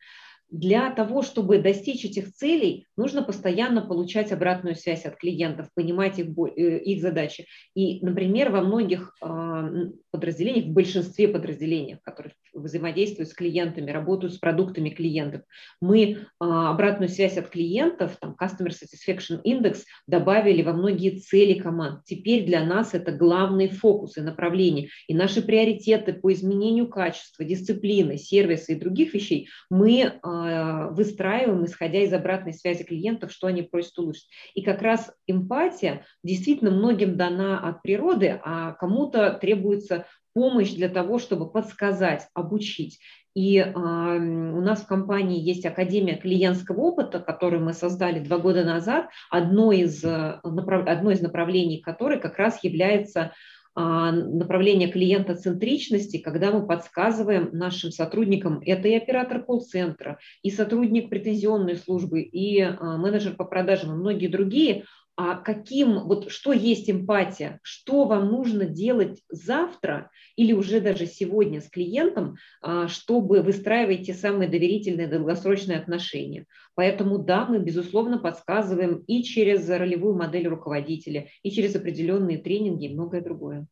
для 0.53 0.91
того, 0.91 1.23
чтобы 1.23 1.57
достичь 1.57 2.05
этих 2.05 2.31
целей, 2.31 2.85
нужно 2.95 3.23
постоянно 3.23 3.81
получать 3.81 4.31
обратную 4.31 4.75
связь 4.75 5.03
от 5.03 5.15
клиентов, 5.15 5.67
понимать 5.73 6.19
их, 6.19 6.27
э, 6.27 6.77
их 6.77 7.01
задачи. 7.01 7.47
И, 7.73 8.05
например, 8.05 8.51
во 8.51 8.61
многих 8.61 9.15
а, 9.19 9.67
подразделениях, 10.11 10.65
в 10.65 10.73
большинстве 10.73 11.27
подразделений, 11.27 11.97
которые 12.03 12.35
взаимодействуют 12.53 13.29
с 13.29 13.33
клиентами, 13.33 13.89
работают 13.89 14.35
с 14.35 14.37
продуктами 14.37 14.91
клиентов, 14.91 15.41
мы 15.81 16.27
а, 16.39 16.69
обратную 16.69 17.09
связь 17.09 17.35
от 17.37 17.49
клиентов, 17.49 18.17
там, 18.21 18.35
Customer 18.39 18.69
Satisfaction 18.69 19.41
Index, 19.43 19.79
добавили 20.05 20.61
во 20.61 20.73
многие 20.73 21.17
цели 21.17 21.55
команд. 21.55 22.03
Теперь 22.05 22.45
для 22.45 22.63
нас 22.63 22.93
это 22.93 23.11
главные 23.11 23.69
фокусы, 23.69 24.21
направления. 24.21 24.89
И 25.07 25.15
наши 25.15 25.41
приоритеты 25.41 26.13
по 26.13 26.31
изменению 26.31 26.89
качества, 26.89 27.43
дисциплины, 27.43 28.17
сервиса 28.19 28.73
и 28.73 28.79
других 28.79 29.15
вещей 29.15 29.49
мы 29.71 30.19
а, 30.21 30.42
выстраиваем, 30.91 31.65
исходя 31.65 31.99
из 31.99 32.13
обратной 32.13 32.53
связи 32.53 32.83
клиентов, 32.83 33.31
что 33.31 33.47
они 33.47 33.61
просят 33.61 33.97
улучшить. 33.97 34.27
И 34.53 34.61
как 34.61 34.81
раз 34.81 35.11
эмпатия 35.27 36.05
действительно 36.23 36.71
многим 36.71 37.17
дана 37.17 37.59
от 37.59 37.81
природы, 37.81 38.39
а 38.43 38.73
кому-то 38.73 39.31
требуется 39.31 40.05
помощь 40.33 40.71
для 40.71 40.89
того, 40.89 41.19
чтобы 41.19 41.49
подсказать, 41.49 42.27
обучить. 42.33 42.99
И 43.35 43.57
э, 43.57 43.71
у 43.73 44.61
нас 44.61 44.81
в 44.81 44.87
компании 44.87 45.41
есть 45.41 45.65
Академия 45.65 46.17
клиентского 46.17 46.81
опыта, 46.81 47.19
которую 47.19 47.63
мы 47.63 47.73
создали 47.73 48.19
два 48.19 48.37
года 48.37 48.63
назад, 48.63 49.09
одно 49.31 49.71
из, 49.71 50.03
э, 50.03 50.39
направ... 50.43 50.87
одно 50.87 51.11
из 51.11 51.21
направлений 51.21 51.81
которой 51.81 52.19
как 52.19 52.37
раз 52.37 52.63
является 52.63 53.33
направление 53.75 54.91
клиентоцентричности, 54.91 56.17
когда 56.17 56.51
мы 56.51 56.67
подсказываем 56.67 57.49
нашим 57.53 57.91
сотрудникам, 57.91 58.61
это 58.65 58.87
и 58.87 58.95
оператор 58.95 59.43
колл-центра, 59.43 60.19
и 60.43 60.51
сотрудник 60.51 61.09
претензионной 61.09 61.77
службы, 61.77 62.21
и 62.21 62.61
а, 62.61 62.97
менеджер 62.97 63.35
по 63.35 63.45
продажам, 63.45 63.91
и 63.91 63.95
многие 63.95 64.27
другие, 64.27 64.85
а 65.15 65.35
каким, 65.35 65.99
вот 66.07 66.31
что 66.31 66.53
есть 66.53 66.89
эмпатия, 66.89 67.59
что 67.61 68.05
вам 68.05 68.29
нужно 68.29 68.65
делать 68.65 69.21
завтра 69.29 70.09
или 70.35 70.53
уже 70.53 70.81
даже 70.81 71.05
сегодня 71.05 71.61
с 71.61 71.69
клиентом, 71.69 72.37
а, 72.61 72.87
чтобы 72.87 73.41
выстраивать 73.41 74.07
те 74.07 74.13
самые 74.13 74.49
доверительные 74.49 75.07
долгосрочные 75.07 75.77
отношения. 75.77 76.45
Поэтому 76.73 77.19
да, 77.19 77.45
мы 77.45 77.59
безусловно 77.59 78.17
подсказываем 78.17 79.03
и 79.05 79.23
через 79.23 79.69
ролевую 79.69 80.15
модель 80.15 80.47
руководителя, 80.47 81.27
и 81.43 81.51
через 81.51 81.75
определенные 81.75 82.39
тренинги 82.39 82.85
и 82.85 82.93
многое 82.93 83.21
другое. 83.21 83.67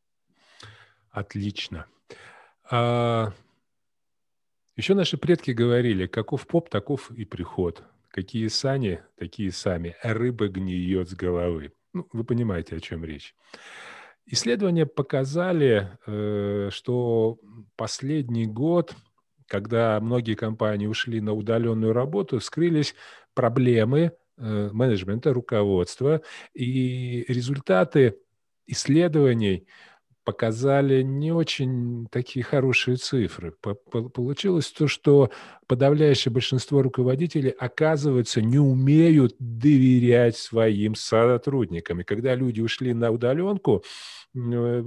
Отлично. 1.10 1.88
А, 2.69 3.33
еще 4.77 4.93
наши 4.93 5.17
предки 5.17 5.51
говорили, 5.51 6.05
каков 6.05 6.45
поп, 6.45 6.69
таков 6.69 7.10
и 7.12 7.25
приход. 7.25 7.83
Какие 8.11 8.47
сани, 8.47 9.01
такие 9.17 9.51
сами. 9.51 9.95
А 10.03 10.13
рыба 10.13 10.49
гниет 10.49 11.09
с 11.09 11.13
головы. 11.13 11.71
Ну, 11.93 12.07
вы 12.11 12.23
понимаете, 12.23 12.75
о 12.75 12.79
чем 12.79 13.05
речь. 13.05 13.33
Исследования 14.25 14.85
показали, 14.85 15.97
э, 16.05 16.69
что 16.71 17.39
последний 17.75 18.45
год, 18.45 18.93
когда 19.47 19.99
многие 20.01 20.35
компании 20.35 20.87
ушли 20.87 21.21
на 21.21 21.33
удаленную 21.33 21.93
работу, 21.93 22.39
скрылись 22.39 22.95
проблемы 23.33 24.11
э, 24.37 24.69
менеджмента, 24.73 25.33
руководства, 25.33 26.21
и 26.53 27.25
результаты 27.27 28.17
исследований– 28.67 29.67
показали 30.23 31.01
не 31.01 31.31
очень 31.31 32.07
такие 32.11 32.43
хорошие 32.43 32.97
цифры. 32.97 33.53
Получилось 34.13 34.71
то, 34.71 34.87
что 34.87 35.31
подавляющее 35.67 36.31
большинство 36.31 36.81
руководителей, 36.81 37.49
оказывается, 37.49 38.41
не 38.41 38.59
умеют 38.59 39.35
доверять 39.39 40.37
своим 40.37 40.95
сотрудникам. 40.95 42.01
И 42.01 42.03
когда 42.03 42.35
люди 42.35 42.61
ушли 42.61 42.93
на 42.93 43.11
удаленку, 43.11 43.83
э, 44.35 44.83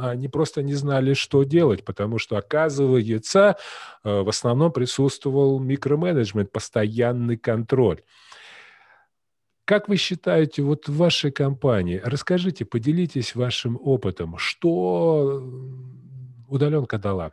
они 0.00 0.28
просто 0.28 0.62
не 0.62 0.74
знали, 0.74 1.14
что 1.14 1.42
делать, 1.42 1.84
потому 1.84 2.18
что, 2.18 2.36
оказывается, 2.36 3.56
э, 4.04 4.20
в 4.22 4.28
основном 4.28 4.72
присутствовал 4.72 5.58
микроменеджмент, 5.58 6.52
постоянный 6.52 7.36
контроль. 7.36 8.02
Как 9.66 9.88
вы 9.88 9.96
считаете, 9.96 10.62
вот 10.62 10.86
в 10.86 10.96
вашей 10.96 11.32
компании, 11.32 12.00
расскажите, 12.04 12.64
поделитесь 12.64 13.34
вашим 13.34 13.76
опытом, 13.82 14.38
что 14.38 15.42
удаленка 16.48 16.98
дала? 16.98 17.32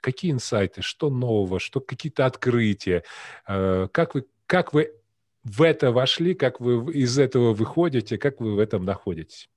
Какие 0.00 0.32
инсайты, 0.32 0.80
что 0.80 1.10
нового, 1.10 1.60
что 1.60 1.80
какие-то 1.80 2.24
открытия? 2.24 3.04
Э, 3.46 3.88
как 3.92 4.14
вы, 4.14 4.24
как 4.46 4.72
вы 4.72 4.94
в 5.42 5.60
это 5.60 5.92
вошли, 5.92 6.32
как 6.34 6.58
вы 6.58 6.90
из 6.90 7.18
этого 7.18 7.52
выходите, 7.52 8.16
как 8.16 8.40
вы 8.40 8.54
в 8.54 8.60
этом 8.60 8.86
находитесь? 8.86 9.50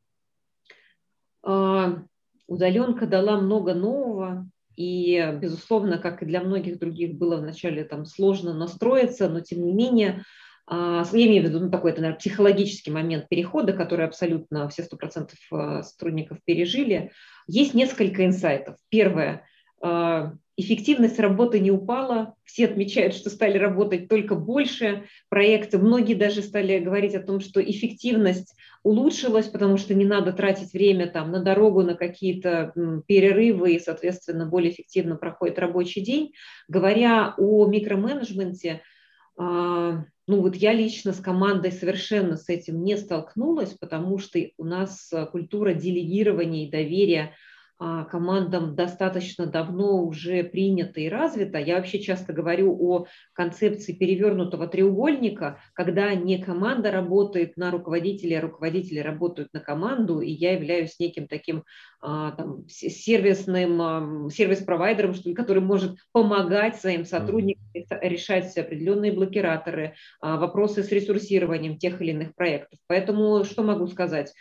А, 1.44 2.04
удаленка 2.46 3.08
дала 3.08 3.40
много 3.40 3.74
нового, 3.74 4.46
и, 4.76 5.34
безусловно, 5.42 5.98
как 5.98 6.24
и 6.24 6.26
для 6.26 6.42
многих 6.42 6.78
других, 6.78 7.18
было 7.18 7.38
вначале 7.38 7.86
там 7.86 8.06
сложно 8.06 8.54
настроиться, 8.54 9.30
но 9.30 9.40
тем 9.40 9.64
не 9.64 9.72
менее 9.72 10.26
я 10.70 11.04
имею 11.28 11.44
в 11.44 11.46
виду 11.48 11.60
ну, 11.62 11.70
такой, 11.70 11.92
это, 11.92 12.02
наверное, 12.02 12.20
психологический 12.20 12.92
момент 12.92 13.30
перехода, 13.30 13.74
который 13.74 14.06
абсолютно 14.06 14.68
все 14.70 14.84
100% 14.84 15.30
а, 15.52 15.84
сотрудников 15.84 16.40
пережили. 16.44 17.12
Есть 17.48 17.74
несколько 17.74 18.26
инсайтов. 18.26 18.76
Первое. 18.90 19.44
А, 19.82 20.34
эффективность 20.58 21.20
работы 21.20 21.60
не 21.60 21.72
упала. 21.72 22.34
Все 22.44 22.66
отмечают, 22.66 23.14
что 23.14 23.30
стали 23.30 23.58
работать 23.58 24.10
только 24.10 24.36
больше 24.36 25.06
проекты. 25.30 25.78
Многие 25.78 26.16
даже 26.16 26.42
стали 26.42 26.80
говорить 26.80 27.16
о 27.16 27.24
том, 27.24 27.40
что 27.40 27.62
эффективность 27.64 28.54
улучшилась, 28.84 29.48
потому 29.48 29.78
что 29.78 29.94
не 29.94 30.04
надо 30.04 30.34
тратить 30.34 30.74
время 30.74 31.08
там, 31.08 31.32
на 31.32 31.42
дорогу, 31.42 31.84
на 31.84 31.96
какие-то 31.96 32.74
перерывы, 33.08 33.76
и, 33.76 33.80
соответственно, 33.80 34.48
более 34.48 34.72
эффективно 34.72 35.16
проходит 35.16 35.60
рабочий 35.60 36.02
день. 36.02 36.34
Говоря 36.68 37.36
о 37.38 37.68
микроменеджменте, 37.68 38.82
А, 38.82 38.97
ну 39.40 40.42
вот 40.42 40.56
я 40.56 40.74
лично 40.74 41.14
с 41.14 41.20
командой 41.20 41.72
совершенно 41.72 42.38
с 42.38 42.50
этим 42.50 42.84
не 42.84 42.98
столкнулась, 42.98 43.74
потому 43.74 44.18
что 44.18 44.40
у 44.58 44.66
нас 44.66 45.12
культура 45.32 45.74
делегирования 45.74 46.68
и 46.68 46.72
доверия 46.72 47.24
а, 47.24 47.34
командам 47.80 48.76
достаточно 48.76 49.46
давно 49.46 50.04
уже 50.04 50.44
принято 50.44 51.00
и 51.00 51.10
развито. 51.10 51.60
Я 51.60 51.76
вообще 51.76 52.00
часто 52.00 52.34
говорю 52.34 52.76
о 52.80 53.06
концепции 53.34 53.94
перевернутого 53.94 54.68
треугольника, 54.68 55.60
когда 55.74 56.14
не 56.16 56.42
команда 56.42 56.92
работает 56.92 57.56
на 57.56 57.70
руководителя, 57.72 58.40
а 58.40 58.42
руководители 58.42 59.00
работают 59.00 59.54
на 59.54 59.60
команду, 59.60 60.22
и 60.22 60.32
я 60.32 60.54
являюсь 60.54 61.00
неким 61.00 61.28
таким 61.28 61.64
а, 62.02 62.32
там, 62.32 62.68
сервисным, 62.68 64.30
сервис-провайдером, 64.30 65.14
что 65.14 65.30
ли, 65.30 65.36
который 65.36 65.62
может 65.62 65.98
помогать 66.12 66.78
своим 66.78 67.06
сотрудникам 67.06 67.64
решать 68.02 68.58
определенные 68.58 69.12
блокираторы, 69.12 69.96
вопросы 70.22 70.84
с 70.84 70.92
ресурсированием 70.92 71.78
тех 71.78 72.02
или 72.02 72.12
иных 72.12 72.36
проектов. 72.36 72.80
Поэтому 72.88 73.44
что 73.44 73.64
могу 73.64 73.88
сказать? 73.88 74.34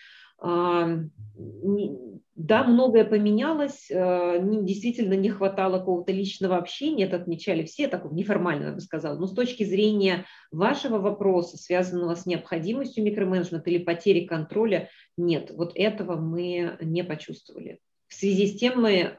Да, 2.37 2.65
многое 2.65 3.07
поменялось, 3.07 3.91
э, 3.91 4.39
действительно 4.63 5.15
не 5.15 5.31
хватало 5.31 5.79
какого-то 5.79 6.13
личного 6.13 6.59
общения, 6.59 7.05
это 7.05 7.17
отмечали 7.17 7.65
все, 7.65 7.89
так 7.89 8.05
неформально, 8.13 8.65
я 8.67 8.73
бы 8.73 8.81
сказала. 8.81 9.19
Но 9.19 9.27
с 9.27 9.33
точки 9.33 9.65
зрения 9.65 10.27
вашего 10.53 10.99
вопроса, 10.99 11.57
связанного 11.57 12.15
с 12.15 12.27
необходимостью 12.27 13.05
микроменеджмента 13.05 13.71
или 13.71 13.83
потери 13.83 14.27
контроля, 14.27 14.91
нет, 15.17 15.51
вот 15.51 15.73
этого 15.75 16.17
мы 16.17 16.77
не 16.83 17.03
почувствовали 17.05 17.81
в 18.07 18.15
связи 18.15 18.49
с 18.49 18.59
теми 18.59 19.15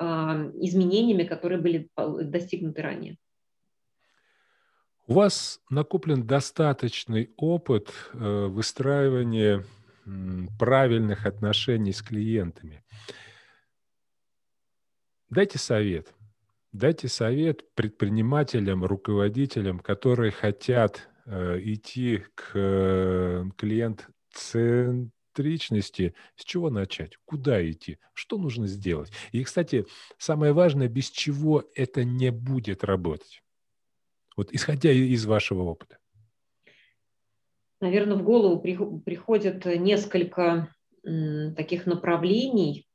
изменениями, 0.64 1.24
которые 1.24 1.60
были 1.60 1.90
достигнуты 1.96 2.84
ранее. 2.84 3.18
У 5.08 5.14
вас 5.14 5.60
накоплен 5.70 6.28
достаточный 6.28 7.32
опыт 7.38 7.90
э, 8.14 8.46
выстраивания 8.46 9.66
правильных 10.58 11.26
отношений 11.26 11.92
с 11.94 12.02
клиентами. 12.02 12.84
Дайте 15.30 15.60
совет. 15.60 16.14
Дайте 16.72 17.08
совет 17.08 17.74
предпринимателям, 17.74 18.86
руководителям, 18.86 19.80
которые 19.80 20.32
хотят 20.32 21.10
э, 21.26 21.60
идти 21.62 22.24
к 22.36 22.52
э, 22.54 23.46
клиент-центричности. 23.58 26.14
С 26.36 26.46
чего 26.46 26.70
начать? 26.70 27.18
Куда 27.26 27.68
идти? 27.70 27.98
Что 28.14 28.38
нужно 28.38 28.68
сделать? 28.68 29.12
И, 29.32 29.44
кстати, 29.44 29.86
самое 30.18 30.54
важное, 30.54 30.88
без 30.88 31.10
чего 31.10 31.64
это 31.76 32.06
не 32.06 32.32
будет 32.32 32.84
работать. 32.84 33.42
Вот 34.38 34.54
исходя 34.54 34.92
из 34.92 35.26
вашего 35.26 35.64
опыта 35.64 35.98
наверное, 37.81 38.17
в 38.17 38.24
голову 38.24 38.60
приходят 38.60 39.65
несколько 39.65 40.74
таких 41.03 41.86
направлений. 41.86 42.88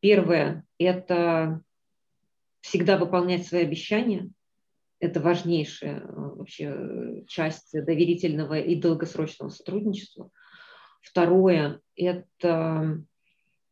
Первое– 0.00 0.64
это 0.78 1.62
всегда 2.60 2.98
выполнять 2.98 3.46
свои 3.46 3.62
обещания. 3.62 4.30
Это 5.00 5.20
важнейшая 5.20 6.00
э, 6.00 6.10
вообще 6.10 7.24
часть 7.28 7.72
доверительного 7.72 8.58
и 8.58 8.74
долгосрочного 8.74 9.50
сотрудничества. 9.50 10.30
Второе– 11.00 11.80
это 11.96 13.04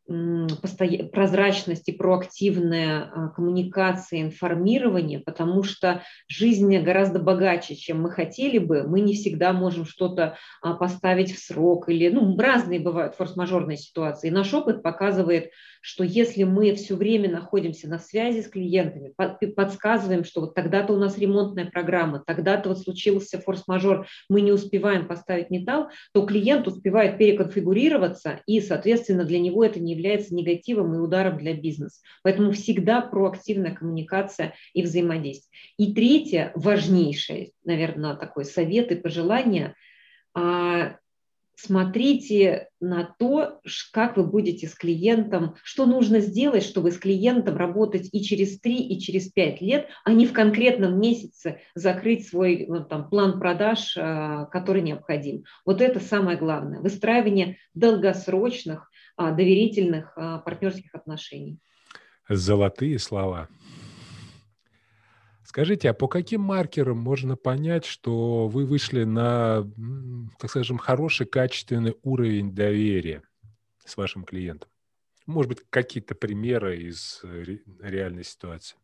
прозрачность 0.07 1.89
и 1.89 1.93
проактивная 1.93 3.31
коммуникация, 3.35 4.23
информирование, 4.23 5.19
потому 5.19 5.63
что 5.63 6.03
жизнь 6.29 6.77
гораздо 6.79 7.19
богаче, 7.19 7.75
чем 7.75 8.03
мы 8.03 8.11
хотели 8.11 8.59
бы. 8.59 8.85
Мы 8.85 9.01
не 9.01 9.15
всегда 9.15 9.53
можем 9.53 9.85
что-то 9.85 10.37
а, 10.63 10.75
поставить 10.75 11.35
в 11.35 11.39
срок 11.39 11.89
или, 11.89 12.09
ну, 12.09 12.37
разные 12.39 12.81
бывают 12.81 13.15
форс-мажорные 13.17 13.77
ситуации. 13.77 14.31
Наш 14.31 14.53
опыт 14.55 14.83
показывает, 14.83 15.51
что 15.87 16.03
если 16.03 16.43
мы 16.43 16.75
все 16.75 16.97
время 16.97 17.31
находимся 17.31 17.89
на 17.89 18.01
связи 18.01 18.43
с 18.43 18.49
клиентами, 18.49 19.15
подсказываем, 19.55 20.25
что 20.25 20.41
вот 20.41 20.53
тогда-то 20.53 20.93
у 20.93 20.97
нас 20.97 21.17
ремонтная 21.17 21.67
программа, 21.67 22.25
тогда-то 22.27 22.71
вот 22.71 22.81
случился 22.81 23.39
форс-мажор, 23.39 24.09
мы 24.29 24.41
не 24.41 24.51
успеваем 24.51 25.07
поставить 25.07 25.49
металл, 25.49 25.91
то 26.13 26.27
клиент 26.27 26.67
успевает 26.67 27.19
переконфигурироваться, 27.19 28.41
и, 28.47 28.61
соответственно, 28.61 29.25
для 29.25 29.39
него 29.39 29.65
это 29.65 29.79
не 29.79 29.93
является 29.93 30.35
негативом 30.35 30.93
и 30.97 30.99
ударом 30.99 31.39
для 31.39 31.55
бизнеса. 31.55 32.01
Поэтому 32.25 32.51
всегда 32.51 33.01
проактивная 33.01 33.73
коммуникация 33.73 34.55
и 34.75 34.83
взаимодействие. 34.83 35.57
И 35.79 35.95
третье, 35.95 36.51
важнейшее, 36.57 37.53
наверное, 37.65 38.17
такой 38.17 38.45
совет 38.45 38.91
и 38.91 38.97
пожелание 38.97 39.77
а, 40.35 40.97
смотрите 41.57 42.69
на 42.81 43.05
то, 43.19 43.61
как 43.93 44.17
вы 44.17 44.25
будете 44.25 44.69
с 44.69 44.75
клиентом, 44.75 45.57
что 45.65 45.87
нужно 45.87 46.21
сделать, 46.21 46.63
чтобы 46.63 46.93
с 46.93 46.99
клиентом 46.99 47.57
работать 47.57 48.09
и 48.13 48.23
через 48.23 48.61
3, 48.61 48.77
и 48.77 49.01
через 49.01 49.31
5 49.33 49.61
лет, 49.63 49.89
а 50.05 50.13
не 50.13 50.27
в 50.27 50.33
конкретном 50.33 51.01
месяце 51.01 51.61
закрыть 51.75 52.29
свой 52.29 52.67
ну, 52.69 52.85
там, 52.85 53.09
план 53.09 53.41
продаж, 53.41 53.97
а, 53.97 54.45
который 54.47 54.83
необходим. 54.83 55.45
Вот 55.65 55.81
это 55.81 55.99
самое 55.99 56.37
главное. 56.37 56.81
Выстраивание 56.81 57.57
долгосрочных 57.75 58.91
а, 59.17 59.33
доверительных 59.33 60.13
а, 60.17 60.39
партнерских 60.39 60.95
отношений. 60.95 61.59
Золотые 62.29 62.99
слова. 62.99 63.49
Скажите, 65.57 65.89
а 65.89 65.95
по 65.95 66.07
каким 66.07 66.43
маркерам 66.43 66.99
можно 66.99 67.35
понять, 67.35 67.87
что 67.87 68.47
вы 68.47 68.67
вышли 68.67 69.05
на, 69.05 69.67
так 70.39 70.51
скажем, 70.51 70.77
хороший, 70.77 71.25
качественный 71.25 71.97
уровень 72.03 72.55
доверия 72.55 73.23
с 73.83 73.97
вашим 73.97 74.25
клиентом? 74.25 74.69
Может 75.25 75.49
быть, 75.49 75.59
какие-то 75.71 76.15
примеры 76.15 76.83
из 76.83 77.21
э, 77.23 77.57
реальной 77.81 78.25
ситуации? 78.25 78.77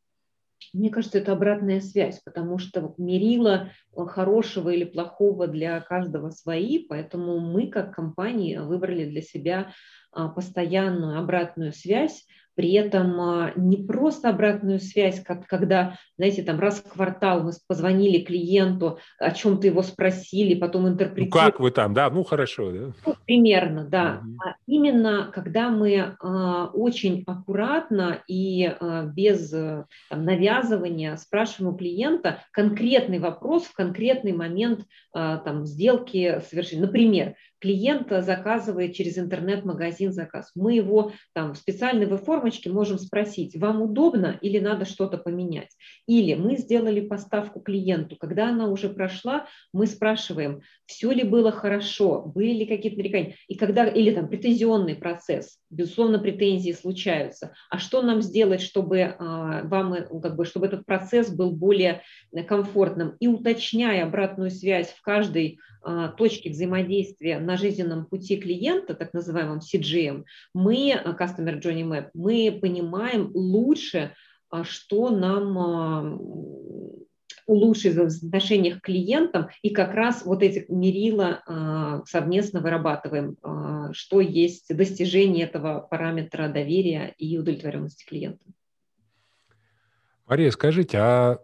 Мне 0.72 0.88
кажется, 0.88 1.18
это 1.18 1.32
обратная 1.32 1.82
связь, 1.82 2.22
потому 2.24 2.56
что 2.56 2.94
мерила 2.96 3.68
э, 3.94 4.06
хорошего 4.06 4.70
или 4.70 4.84
плохого 4.84 5.48
для 5.48 5.78
каждого 5.82 6.30
свои, 6.30 6.86
поэтому 6.86 7.38
мы 7.38 7.68
как 7.68 7.94
компания 7.94 8.62
выбрали 8.62 9.04
для 9.04 9.20
себя 9.20 9.74
постоянную 10.12 11.18
обратную 11.18 11.72
связь, 11.72 12.24
при 12.54 12.72
этом 12.72 13.20
а, 13.20 13.52
не 13.56 13.76
просто 13.76 14.28
обратную 14.28 14.78
связь, 14.78 15.22
как 15.22 15.46
когда, 15.46 15.96
знаете, 16.18 16.42
там 16.42 16.60
раз 16.60 16.82
в 16.84 16.88
квартал 16.88 17.42
мы 17.42 17.52
позвонили 17.66 18.22
клиенту, 18.22 18.98
о 19.18 19.30
чем-то 19.30 19.66
его 19.66 19.82
спросили, 19.82 20.58
потом 20.58 20.88
интерпретировали. 20.88 21.44
Ну 21.44 21.50
как 21.52 21.60
вы 21.60 21.70
там, 21.70 21.94
да, 21.94 22.10
ну 22.10 22.24
хорошо. 22.24 22.70
Да? 22.70 22.92
Ну, 23.06 23.14
примерно, 23.24 23.84
да. 23.84 24.20
Угу. 24.22 24.36
А 24.44 24.54
именно 24.66 25.30
когда 25.32 25.70
мы 25.70 26.16
а, 26.20 26.66
очень 26.66 27.24
аккуратно 27.26 28.22
и 28.28 28.66
а, 28.66 29.04
без 29.04 29.50
там, 29.50 30.24
навязывания 30.24 31.16
спрашиваем 31.16 31.74
у 31.74 31.76
клиента 31.76 32.40
конкретный 32.52 33.18
вопрос 33.18 33.64
в 33.64 33.74
конкретный 33.74 34.32
момент 34.32 34.80
а, 35.14 35.38
там, 35.38 35.64
сделки 35.64 36.42
совершить. 36.50 36.80
Например, 36.80 37.34
клиент 37.62 38.10
заказывает 38.10 38.92
через 38.92 39.16
интернет-магазин 39.18 40.12
заказ. 40.12 40.50
Мы 40.56 40.74
его 40.74 41.12
там 41.32 41.54
в 41.54 41.56
специальной 41.56 42.06
формочке 42.18 42.70
можем 42.70 42.98
спросить, 42.98 43.56
вам 43.56 43.80
удобно 43.80 44.36
или 44.42 44.58
надо 44.58 44.84
что-то 44.84 45.16
поменять. 45.16 45.70
Или 46.08 46.34
мы 46.34 46.56
сделали 46.56 47.00
поставку 47.00 47.60
клиенту, 47.60 48.16
когда 48.16 48.48
она 48.48 48.66
уже 48.66 48.88
прошла, 48.88 49.46
мы 49.72 49.86
спрашиваем, 49.86 50.62
все 50.86 51.12
ли 51.12 51.22
было 51.22 51.52
хорошо, 51.52 52.22
были 52.34 52.52
ли 52.52 52.66
какие-то 52.66 52.98
нарекания. 52.98 53.36
И 53.46 53.54
когда, 53.54 53.86
или 53.86 54.10
там 54.10 54.28
претензионный 54.28 54.96
процесс, 54.96 55.58
безусловно, 55.70 56.18
претензии 56.18 56.72
случаются. 56.72 57.54
А 57.70 57.78
что 57.78 58.02
нам 58.02 58.22
сделать, 58.22 58.60
чтобы 58.60 59.02
а, 59.02 59.62
вам, 59.62 59.94
э, 59.94 60.20
как 60.20 60.34
бы, 60.34 60.44
чтобы 60.44 60.66
этот 60.66 60.84
процесс 60.84 61.30
был 61.30 61.52
более 61.52 62.02
комфортным? 62.48 63.16
И 63.20 63.28
уточняя 63.28 64.04
обратную 64.04 64.50
связь 64.50 64.90
в 64.90 65.00
каждой 65.02 65.60
а, 65.84 66.08
точке 66.08 66.50
взаимодействия 66.50 67.38
на 67.38 67.56
жизненном 67.56 68.06
пути 68.06 68.36
клиента, 68.36 68.94
так 68.94 69.12
называемом 69.12 69.58
CGM, 69.58 70.24
мы, 70.54 70.92
а, 70.92 71.12
Customer 71.12 71.60
Journey 71.60 71.84
Map, 71.84 72.10
мы 72.14 72.58
понимаем 72.60 73.30
лучше, 73.34 74.14
а, 74.50 74.64
что 74.64 75.10
нам 75.10 75.56
улучшить 77.46 77.94
в 77.94 78.00
отношениях 78.00 78.80
к 78.80 78.84
клиентам, 78.84 79.48
и 79.62 79.70
как 79.70 79.94
раз 79.94 80.24
вот 80.24 80.42
эти 80.42 80.64
мерила 80.68 82.02
совместно 82.06 82.60
вырабатываем, 82.60 83.36
что 83.92 84.20
есть 84.20 84.74
достижение 84.74 85.46
этого 85.46 85.80
параметра 85.80 86.48
доверия 86.48 87.12
и 87.18 87.36
удовлетворенности 87.36 88.06
клиента. 88.06 88.44
Мария, 90.26 90.52
скажите, 90.52 90.98
а 90.98 91.38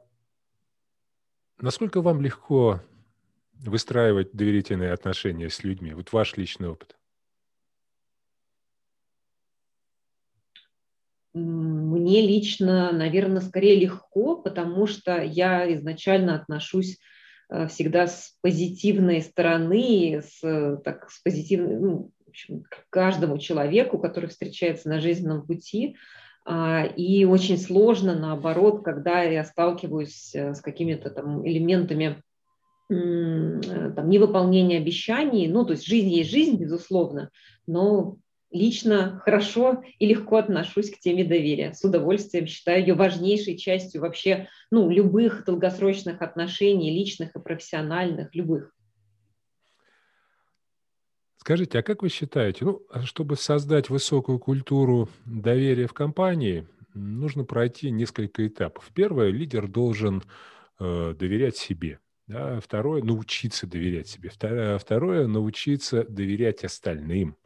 насколько 1.60 2.00
вам 2.00 2.22
легко 2.22 2.80
выстраивать 3.60 4.32
доверительные 4.32 4.92
отношения 4.92 5.50
с 5.50 5.64
людьми? 5.64 5.92
Вот 5.92 6.12
ваш 6.12 6.36
личный 6.36 6.68
опыт. 6.68 6.96
Мне 11.34 12.20
лично, 12.20 12.90
наверное, 12.92 13.40
скорее 13.40 13.78
легко, 13.78 14.36
потому 14.36 14.86
что 14.86 15.22
я 15.22 15.72
изначально 15.74 16.34
отношусь 16.34 16.98
всегда 17.68 18.06
с 18.06 18.36
позитивной 18.42 19.22
стороны, 19.22 20.22
с, 20.22 20.40
так, 20.84 21.10
с 21.10 21.20
позитивной, 21.22 21.78
ну, 21.78 22.10
в 22.26 22.28
общем, 22.28 22.62
к 22.62 22.84
каждому 22.90 23.38
человеку, 23.38 23.98
который 23.98 24.28
встречается 24.28 24.88
на 24.88 25.00
жизненном 25.00 25.46
пути. 25.46 25.96
А, 26.44 26.84
и 26.84 27.24
очень 27.24 27.58
сложно, 27.58 28.18
наоборот, 28.18 28.84
когда 28.84 29.22
я 29.22 29.44
сталкиваюсь 29.44 30.34
с 30.34 30.60
какими-то 30.60 31.10
там 31.10 31.46
элементами 31.46 32.22
там, 32.88 34.08
невыполнения 34.08 34.78
обещаний. 34.78 35.48
Ну, 35.48 35.64
то 35.64 35.72
есть 35.72 35.86
жизнь 35.86 36.08
есть 36.08 36.30
жизнь, 36.30 36.56
безусловно, 36.56 37.30
но 37.66 38.16
лично 38.50 39.20
хорошо 39.24 39.82
и 39.98 40.06
легко 40.06 40.36
отношусь 40.36 40.90
к 40.90 40.98
теме 40.98 41.24
доверия. 41.24 41.74
С 41.74 41.84
удовольствием 41.84 42.46
считаю 42.46 42.80
ее 42.80 42.94
важнейшей 42.94 43.58
частью 43.58 44.00
вообще 44.00 44.48
ну, 44.70 44.88
любых 44.88 45.44
долгосрочных 45.44 46.22
отношений, 46.22 46.90
личных 46.90 47.36
и 47.36 47.40
профессиональных, 47.40 48.34
любых. 48.34 48.74
Скажите, 51.36 51.78
а 51.78 51.82
как 51.82 52.02
вы 52.02 52.08
считаете, 52.08 52.64
ну, 52.64 52.82
а 52.90 53.02
чтобы 53.02 53.36
создать 53.36 53.90
высокую 53.90 54.38
культуру 54.38 55.08
доверия 55.24 55.86
в 55.86 55.94
компании, 55.94 56.66
нужно 56.94 57.44
пройти 57.44 57.90
несколько 57.90 58.46
этапов. 58.46 58.90
Первое, 58.94 59.30
лидер 59.30 59.68
должен 59.68 60.22
э, 60.78 61.14
доверять 61.18 61.56
себе. 61.56 62.00
Да? 62.28 62.60
Второе, 62.60 63.02
научиться 63.02 63.66
доверять 63.66 64.08
себе. 64.08 64.30
Второе, 64.30 65.26
научиться 65.26 66.04
доверять 66.04 66.62
остальным. 66.62 67.36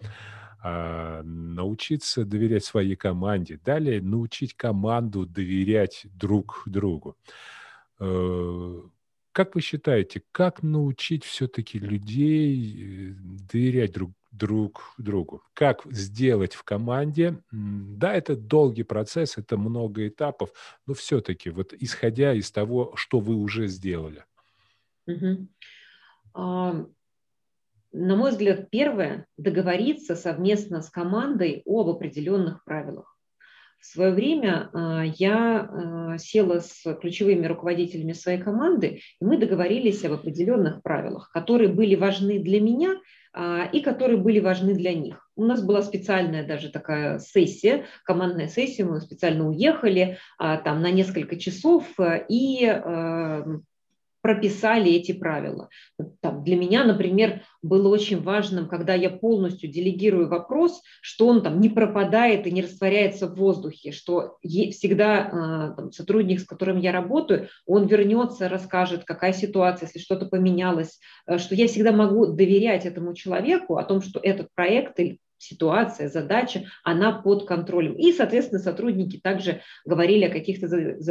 А, 0.64 1.22
научиться 1.24 2.24
доверять 2.24 2.64
своей 2.64 2.94
команде. 2.94 3.58
Далее 3.64 4.00
научить 4.00 4.54
команду 4.54 5.26
доверять 5.26 6.06
друг 6.12 6.62
другу. 6.66 7.16
Э, 7.98 8.82
как 9.32 9.54
вы 9.56 9.60
считаете, 9.60 10.22
как 10.30 10.62
научить 10.62 11.24
все-таки 11.24 11.80
людей 11.80 13.10
э, 13.10 13.14
доверять 13.52 13.92
друг, 13.92 14.12
друг 14.30 14.94
другу? 14.98 15.42
Как 15.52 15.82
сделать 15.90 16.54
в 16.54 16.62
команде? 16.62 17.42
Да, 17.50 18.14
это 18.14 18.36
долгий 18.36 18.84
процесс, 18.84 19.38
это 19.38 19.56
много 19.56 20.06
этапов, 20.06 20.50
но 20.86 20.94
все-таки 20.94 21.50
вот 21.50 21.72
исходя 21.72 22.34
из 22.34 22.52
того, 22.52 22.92
что 22.94 23.18
вы 23.18 23.34
уже 23.34 23.66
сделали. 23.66 24.24
Угу 25.06 25.48
на 27.92 28.16
мой 28.16 28.30
взгляд, 28.30 28.70
первое– 28.70 29.26
договориться 29.36 30.16
совместно 30.16 30.82
с 30.82 30.90
командой 30.90 31.62
об 31.66 31.88
определенных 31.88 32.64
правилах. 32.64 33.16
В 33.78 33.84
свое 33.84 34.12
время 34.12 34.70
а, 34.72 35.02
я 35.04 35.60
а, 35.60 36.18
села 36.18 36.60
с 36.60 36.94
ключевыми 37.00 37.46
руководителями 37.46 38.12
своей 38.12 38.38
команды, 38.38 39.00
и 39.20 39.24
мы 39.24 39.38
договорились 39.38 40.04
об 40.04 40.12
определенных 40.12 40.82
правилах, 40.82 41.30
которые 41.32 41.68
были 41.68 41.96
важны 41.96 42.38
для 42.38 42.60
меня 42.60 42.96
а, 43.32 43.68
и 43.72 43.80
которые 43.80 44.18
были 44.18 44.38
важны 44.38 44.74
для 44.74 44.94
них. 44.94 45.28
У 45.34 45.44
нас 45.44 45.62
была 45.62 45.82
специальная 45.82 46.46
даже 46.46 46.70
такая 46.70 47.18
сессия, 47.18 47.84
командная 48.04 48.46
сессия, 48.46 48.84
мы 48.84 49.00
специально 49.00 49.48
уехали 49.48 50.18
там 50.38 50.82
на 50.82 50.90
несколько 50.90 51.36
часов 51.36 51.88
и 52.28 52.66
прописали 54.22 54.92
эти 54.92 55.12
правила. 55.12 55.68
Там, 56.20 56.44
для 56.44 56.56
меня, 56.56 56.84
например, 56.84 57.42
было 57.60 57.88
очень 57.88 58.22
важным, 58.22 58.68
когда 58.68 58.94
я 58.94 59.10
полностью 59.10 59.68
делегирую 59.68 60.28
вопрос, 60.28 60.80
что 61.00 61.26
он 61.26 61.42
там 61.42 61.60
не 61.60 61.68
пропадает 61.68 62.46
и 62.46 62.52
не 62.52 62.62
растворяется 62.62 63.26
в 63.26 63.34
воздухе, 63.34 63.90
что 63.90 64.38
всегда 64.42 65.26
э, 65.26 65.76
там, 65.76 65.92
сотрудник, 65.92 66.40
с 66.40 66.46
которым 66.46 66.78
я 66.78 66.92
работаю, 66.92 67.48
он 67.66 67.86
вернется, 67.86 68.48
расскажет, 68.48 69.04
какая 69.04 69.32
ситуация, 69.32 69.86
если 69.86 69.98
что-то 69.98 70.26
поменялось, 70.26 71.00
э, 71.26 71.38
что 71.38 71.56
я 71.56 71.66
всегда 71.66 71.92
могу 71.92 72.26
доверять 72.26 72.86
этому 72.86 73.14
человеку 73.14 73.76
о 73.76 73.84
том, 73.84 74.00
что 74.00 74.20
этот 74.22 74.48
проект 74.54 74.98
или 75.00 75.18
ситуация, 75.42 76.08
задача, 76.08 76.64
она 76.84 77.12
под 77.12 77.46
контролем. 77.46 77.94
И, 77.94 78.12
соответственно, 78.12 78.60
сотрудники 78.60 79.18
также 79.18 79.60
говорили 79.84 80.24
о 80.24 80.32
каких-то 80.32 80.68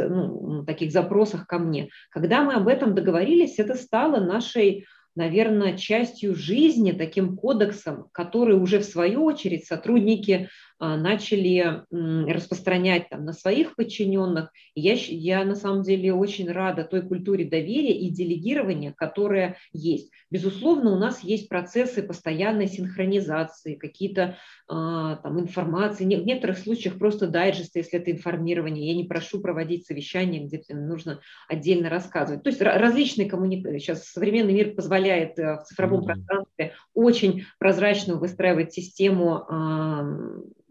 ну, 0.08 0.64
таких 0.64 0.92
запросах 0.92 1.46
ко 1.46 1.58
мне. 1.58 1.90
Когда 2.10 2.42
мы 2.42 2.54
об 2.54 2.68
этом 2.68 2.94
договорились, 2.94 3.58
это 3.58 3.74
стало 3.74 4.20
нашей 4.20 4.86
наверное, 5.14 5.76
частью 5.76 6.34
жизни, 6.34 6.92
таким 6.92 7.36
кодексом, 7.36 8.06
который 8.12 8.56
уже 8.56 8.78
в 8.78 8.84
свою 8.84 9.24
очередь 9.24 9.66
сотрудники 9.66 10.48
начали 10.82 11.84
распространять 11.90 13.08
там, 13.08 13.24
на 13.24 13.32
своих 13.32 13.76
подчиненных. 13.76 14.50
я, 14.74 14.94
я 14.94 15.44
на 15.44 15.54
самом 15.54 15.82
деле 15.82 16.12
очень 16.12 16.50
рада 16.50 16.84
той 16.84 17.02
культуре 17.02 17.44
доверия 17.44 17.96
и 17.96 18.10
делегирования, 18.10 18.92
которая 18.92 19.56
есть. 19.72 20.10
Безусловно, 20.30 20.92
у 20.92 20.98
нас 20.98 21.22
есть 21.22 21.48
процессы 21.48 22.02
постоянной 22.02 22.66
синхронизации, 22.66 23.74
какие-то 23.74 24.38
а, 24.66 25.16
там 25.16 25.38
информации, 25.38 26.04
в 26.04 26.24
некоторых 26.24 26.58
случаях 26.58 26.98
просто 26.98 27.28
дайджесты, 27.28 27.80
если 27.80 27.98
это 27.98 28.10
информирование. 28.10 28.88
Я 28.88 28.96
не 28.96 29.04
прошу 29.04 29.40
проводить 29.40 29.86
совещания, 29.86 30.40
где 30.40 30.62
нужно 30.70 31.20
отдельно 31.48 31.90
рассказывать. 31.90 32.42
То 32.42 32.50
есть 32.50 32.62
различные 32.62 33.28
коммуникации. 33.28 33.78
Сейчас 33.78 34.08
современный 34.08 34.54
мир 34.54 34.74
позволяет 34.74 35.38
э, 35.38 35.58
в 35.58 35.64
цифровом 35.64 36.00
mm-hmm. 36.00 36.06
пространстве 36.06 36.72
очень 36.94 37.44
прозрачно 37.58 38.16
выстраивать 38.16 38.72
систему 38.72 39.46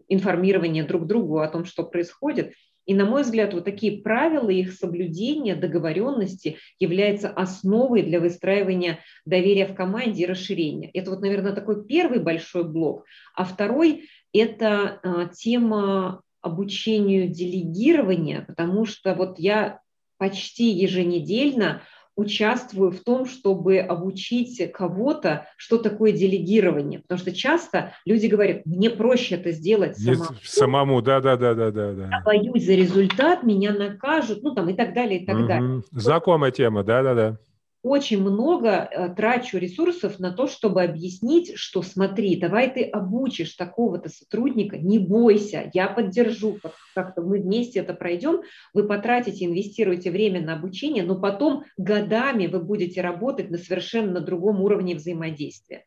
информирования 0.08 0.86
друг 0.86 1.06
другу 1.06 1.38
о 1.38 1.48
том, 1.48 1.64
что 1.64 1.84
происходит. 1.84 2.52
И, 2.84 2.94
на 2.94 3.04
мой 3.04 3.22
взгляд, 3.22 3.54
вот 3.54 3.64
такие 3.64 4.02
правила, 4.02 4.50
их 4.50 4.72
соблюдение, 4.72 5.54
договоренности 5.54 6.58
являются 6.80 7.28
основой 7.28 8.02
для 8.02 8.18
выстраивания 8.18 8.98
доверия 9.24 9.66
в 9.66 9.74
команде 9.74 10.24
и 10.24 10.26
расширения. 10.26 10.90
Это 10.92 11.10
вот, 11.10 11.20
наверное, 11.20 11.52
такой 11.52 11.84
первый 11.84 12.18
большой 12.18 12.64
блок. 12.64 13.04
А 13.34 13.44
второй– 13.44 14.08
это 14.32 15.00
а, 15.02 15.26
тема 15.26 16.22
обучению 16.40 17.28
делегирования, 17.28 18.44
потому 18.46 18.84
что 18.84 19.14
вот 19.14 19.38
я 19.38 19.80
почти 20.18 20.70
еженедельно 20.70 21.82
участвую 22.16 22.90
в 22.90 23.00
том, 23.00 23.26
чтобы 23.26 23.78
обучить 23.78 24.70
кого-то, 24.72 25.46
что 25.56 25.78
такое 25.78 26.12
делегирование. 26.12 27.00
Потому 27.00 27.18
что 27.18 27.32
часто 27.32 27.94
люди 28.04 28.26
говорят, 28.26 28.66
мне 28.66 28.90
проще 28.90 29.36
это 29.36 29.52
сделать 29.52 29.96
самому. 29.96 30.24
Самому, 30.42 31.02
да, 31.02 31.20
да, 31.20 31.36
да, 31.36 31.54
да, 31.54 31.70
да. 31.70 31.92
Я 31.92 32.22
боюсь 32.24 32.64
за 32.64 32.74
результат, 32.74 33.42
меня 33.42 33.72
накажут, 33.72 34.42
ну 34.42 34.54
там 34.54 34.68
и 34.68 34.74
так 34.74 34.94
далее, 34.94 35.20
и 35.20 35.26
так 35.26 35.36
угу. 35.36 35.46
далее. 35.46 35.82
Знакомая 35.90 36.50
тема, 36.50 36.82
да, 36.84 37.02
да, 37.02 37.14
да 37.14 37.38
очень 37.82 38.20
много 38.20 38.68
э, 38.68 39.14
трачу 39.14 39.58
ресурсов 39.58 40.20
на 40.20 40.32
то, 40.32 40.46
чтобы 40.46 40.82
объяснить, 40.82 41.56
что 41.56 41.82
смотри, 41.82 42.36
давай 42.36 42.72
ты 42.72 42.84
обучишь 42.84 43.54
такого-то 43.54 44.08
сотрудника, 44.08 44.78
не 44.78 44.98
бойся, 44.98 45.70
я 45.74 45.88
поддержу, 45.88 46.58
как-то 46.94 47.22
мы 47.22 47.40
вместе 47.40 47.80
это 47.80 47.94
пройдем, 47.94 48.42
вы 48.72 48.86
потратите, 48.86 49.46
инвестируете 49.46 50.10
время 50.10 50.40
на 50.40 50.54
обучение, 50.54 51.02
но 51.02 51.18
потом 51.18 51.64
годами 51.76 52.46
вы 52.46 52.60
будете 52.60 53.00
работать 53.00 53.50
на 53.50 53.58
совершенно 53.58 54.20
другом 54.20 54.60
уровне 54.60 54.94
взаимодействия. 54.94 55.84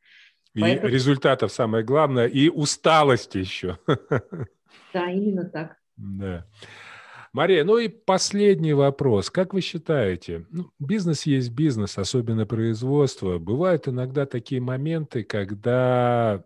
И 0.54 0.62
Поэтому... 0.62 0.92
результатов 0.92 1.52
самое 1.52 1.84
главное, 1.84 2.28
и 2.28 2.50
усталости 2.50 3.38
еще. 3.38 3.78
Да, 4.94 5.12
именно 5.12 5.50
так. 5.50 5.76
Да. 5.98 6.46
Мария, 7.36 7.66
ну 7.66 7.78
и 7.78 7.90
последний 7.90 8.72
вопрос. 8.72 9.30
Как 9.30 9.54
вы 9.54 9.60
считаете, 9.60 10.46
ну, 10.52 10.72
бизнес 10.80 11.26
есть 11.26 11.50
бизнес, 11.50 11.98
особенно 11.98 12.46
производство. 12.46 13.40
Бывают 13.40 13.90
иногда 13.90 14.26
такие 14.26 14.62
моменты, 14.62 15.26
когда 15.26 16.46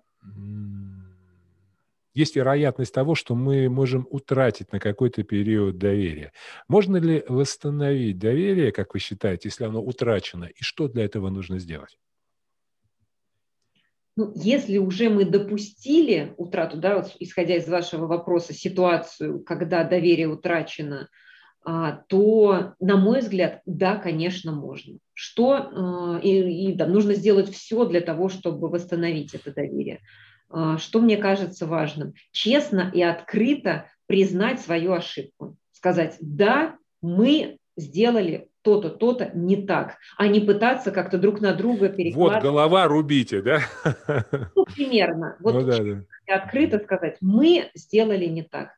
есть 2.15 2.35
вероятность 2.35 2.91
того, 2.91 3.13
что 3.13 3.35
мы 3.35 3.69
можем 3.69 4.07
утратить 4.09 4.71
на 4.71 4.79
какой-то 4.79 5.21
период 5.21 5.77
доверие. 5.77 6.31
Можно 6.67 6.97
ли 6.97 7.23
восстановить 7.29 8.17
доверие, 8.17 8.71
как 8.71 8.95
вы 8.95 8.99
считаете, 8.99 9.49
если 9.49 9.65
оно 9.65 9.83
утрачено, 9.83 10.45
и 10.45 10.63
что 10.63 10.87
для 10.87 11.05
этого 11.05 11.29
нужно 11.29 11.59
сделать? 11.59 11.99
Ну, 14.19 14.33
если 14.35 14.77
уже 14.79 15.09
мы 15.09 15.23
допустили 15.23 16.33
утрату, 16.35 16.75
да, 16.75 16.97
вот, 16.97 17.15
исходя 17.19 17.55
из 17.55 17.69
вашего 17.69 18.05
вопроса, 18.05 18.53
ситуацию, 18.53 19.39
когда 19.39 19.85
доверие 19.85 20.27
утрачено, 20.27 21.07
а, 21.63 22.03
то, 22.09 22.73
на 22.81 22.97
мой 22.97 23.21
взгляд, 23.21 23.61
да, 23.65 23.95
конечно, 23.95 24.51
можно. 24.51 24.97
Что 25.13 25.53
а, 25.53 26.19
и, 26.21 26.67
и 26.67 26.73
да, 26.73 26.85
нужно 26.85 27.13
сделать 27.13 27.49
все 27.49 27.85
для 27.85 28.01
того, 28.01 28.27
чтобы 28.27 28.67
восстановить 28.67 29.33
это 29.35 29.53
доверие. 29.53 30.01
А, 30.49 30.77
что 30.77 30.99
мне 30.99 31.15
кажется 31.15 31.65
важным? 31.65 32.13
Честно 32.33 32.91
и 32.93 33.01
открыто 33.01 33.85
признать 34.05 34.59
свою 34.59 34.91
ошибку. 34.91 35.55
Сказать, 35.71 36.17
да, 36.19 36.75
мы 37.01 37.57
сделали 37.77 38.48
то-то, 38.61 38.89
то-то 38.89 39.31
не 39.33 39.65
так, 39.65 39.97
а 40.17 40.27
не 40.27 40.39
пытаться 40.39 40.91
как-то 40.91 41.17
друг 41.17 41.39
на 41.39 41.53
друга 41.53 41.89
перекладывать. 41.89 42.43
Вот 42.43 42.51
голова 42.51 42.87
рубите, 42.87 43.41
да? 43.41 43.61
Ну, 44.55 44.65
примерно. 44.65 45.37
Вот 45.39 45.53
ну, 45.53 45.65
да, 45.65 45.77
да. 45.77 46.35
открыто 46.35 46.79
сказать, 46.79 47.17
мы 47.21 47.69
сделали 47.73 48.25
не 48.25 48.43
так. 48.43 48.71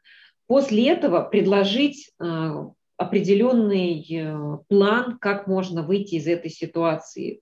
После 0.47 0.89
этого 0.89 1.23
предложить 1.23 2.11
э, 2.19 2.51
определенный 2.97 4.05
э, 4.09 4.57
план, 4.67 5.17
как 5.17 5.47
можно 5.47 5.81
выйти 5.81 6.15
из 6.15 6.27
этой 6.27 6.51
ситуации, 6.51 7.41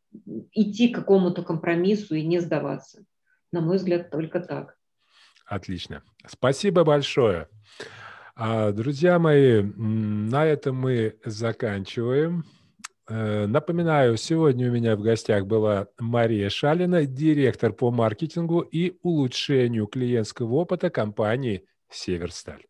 идти 0.53 0.89
к 0.89 0.95
какому-то 0.95 1.43
компромиссу 1.43 2.15
и 2.15 2.23
не 2.23 2.39
сдаваться. 2.39 3.03
На 3.51 3.61
мой 3.61 3.77
взгляд, 3.77 4.09
только 4.11 4.39
так. 4.39 4.77
Отлично. 5.45 6.03
Спасибо 6.25 6.83
большое. 6.83 7.47
А, 8.41 8.71
друзья 8.71 9.19
мои, 9.19 9.61
на 9.61 10.45
этом 10.45 10.77
мы 10.77 11.17
заканчиваем. 11.25 12.45
Э, 13.09 13.47
напоминаю, 13.47 14.15
сегодня 14.15 14.69
у 14.69 14.71
меня 14.71 14.95
в 14.95 15.01
гостях 15.01 15.45
была 15.45 15.87
Мария 15.99 16.47
Шалина, 16.47 17.05
директор 17.05 17.73
по 17.73 17.91
маркетингу 17.91 18.61
и 18.61 18.97
улучшению 19.03 19.87
клиентского 19.87 20.53
опыта 20.53 20.89
компании 20.89 21.65
«Северсталь». 21.91 22.63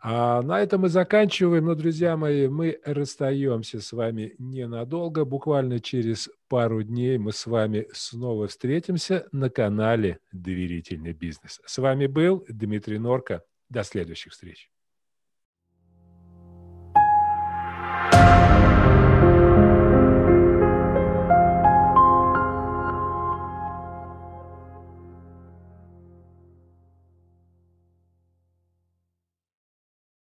А 0.00 0.40
на 0.42 0.60
этом 0.60 0.82
мы 0.82 0.88
заканчиваем. 0.88 1.64
Но, 1.64 1.74
друзья 1.74 2.16
мои, 2.16 2.46
мы 2.46 2.78
расстаемся 2.84 3.80
с 3.80 3.90
вами 3.90 4.36
ненадолго. 4.38 5.24
Буквально 5.24 5.80
через 5.80 6.30
пару 6.48 6.84
дней 6.84 7.18
мы 7.18 7.32
с 7.32 7.44
вами 7.44 7.88
снова 7.92 8.46
встретимся 8.46 9.26
на 9.32 9.50
канале 9.50 10.20
«Доверительный 10.30 11.12
бизнес». 11.12 11.60
С 11.66 11.78
вами 11.78 12.06
был 12.06 12.44
Дмитрий 12.48 13.00
Норка. 13.00 13.42
До 13.72 13.84
следующих 13.84 14.32
встреч. 14.32 14.70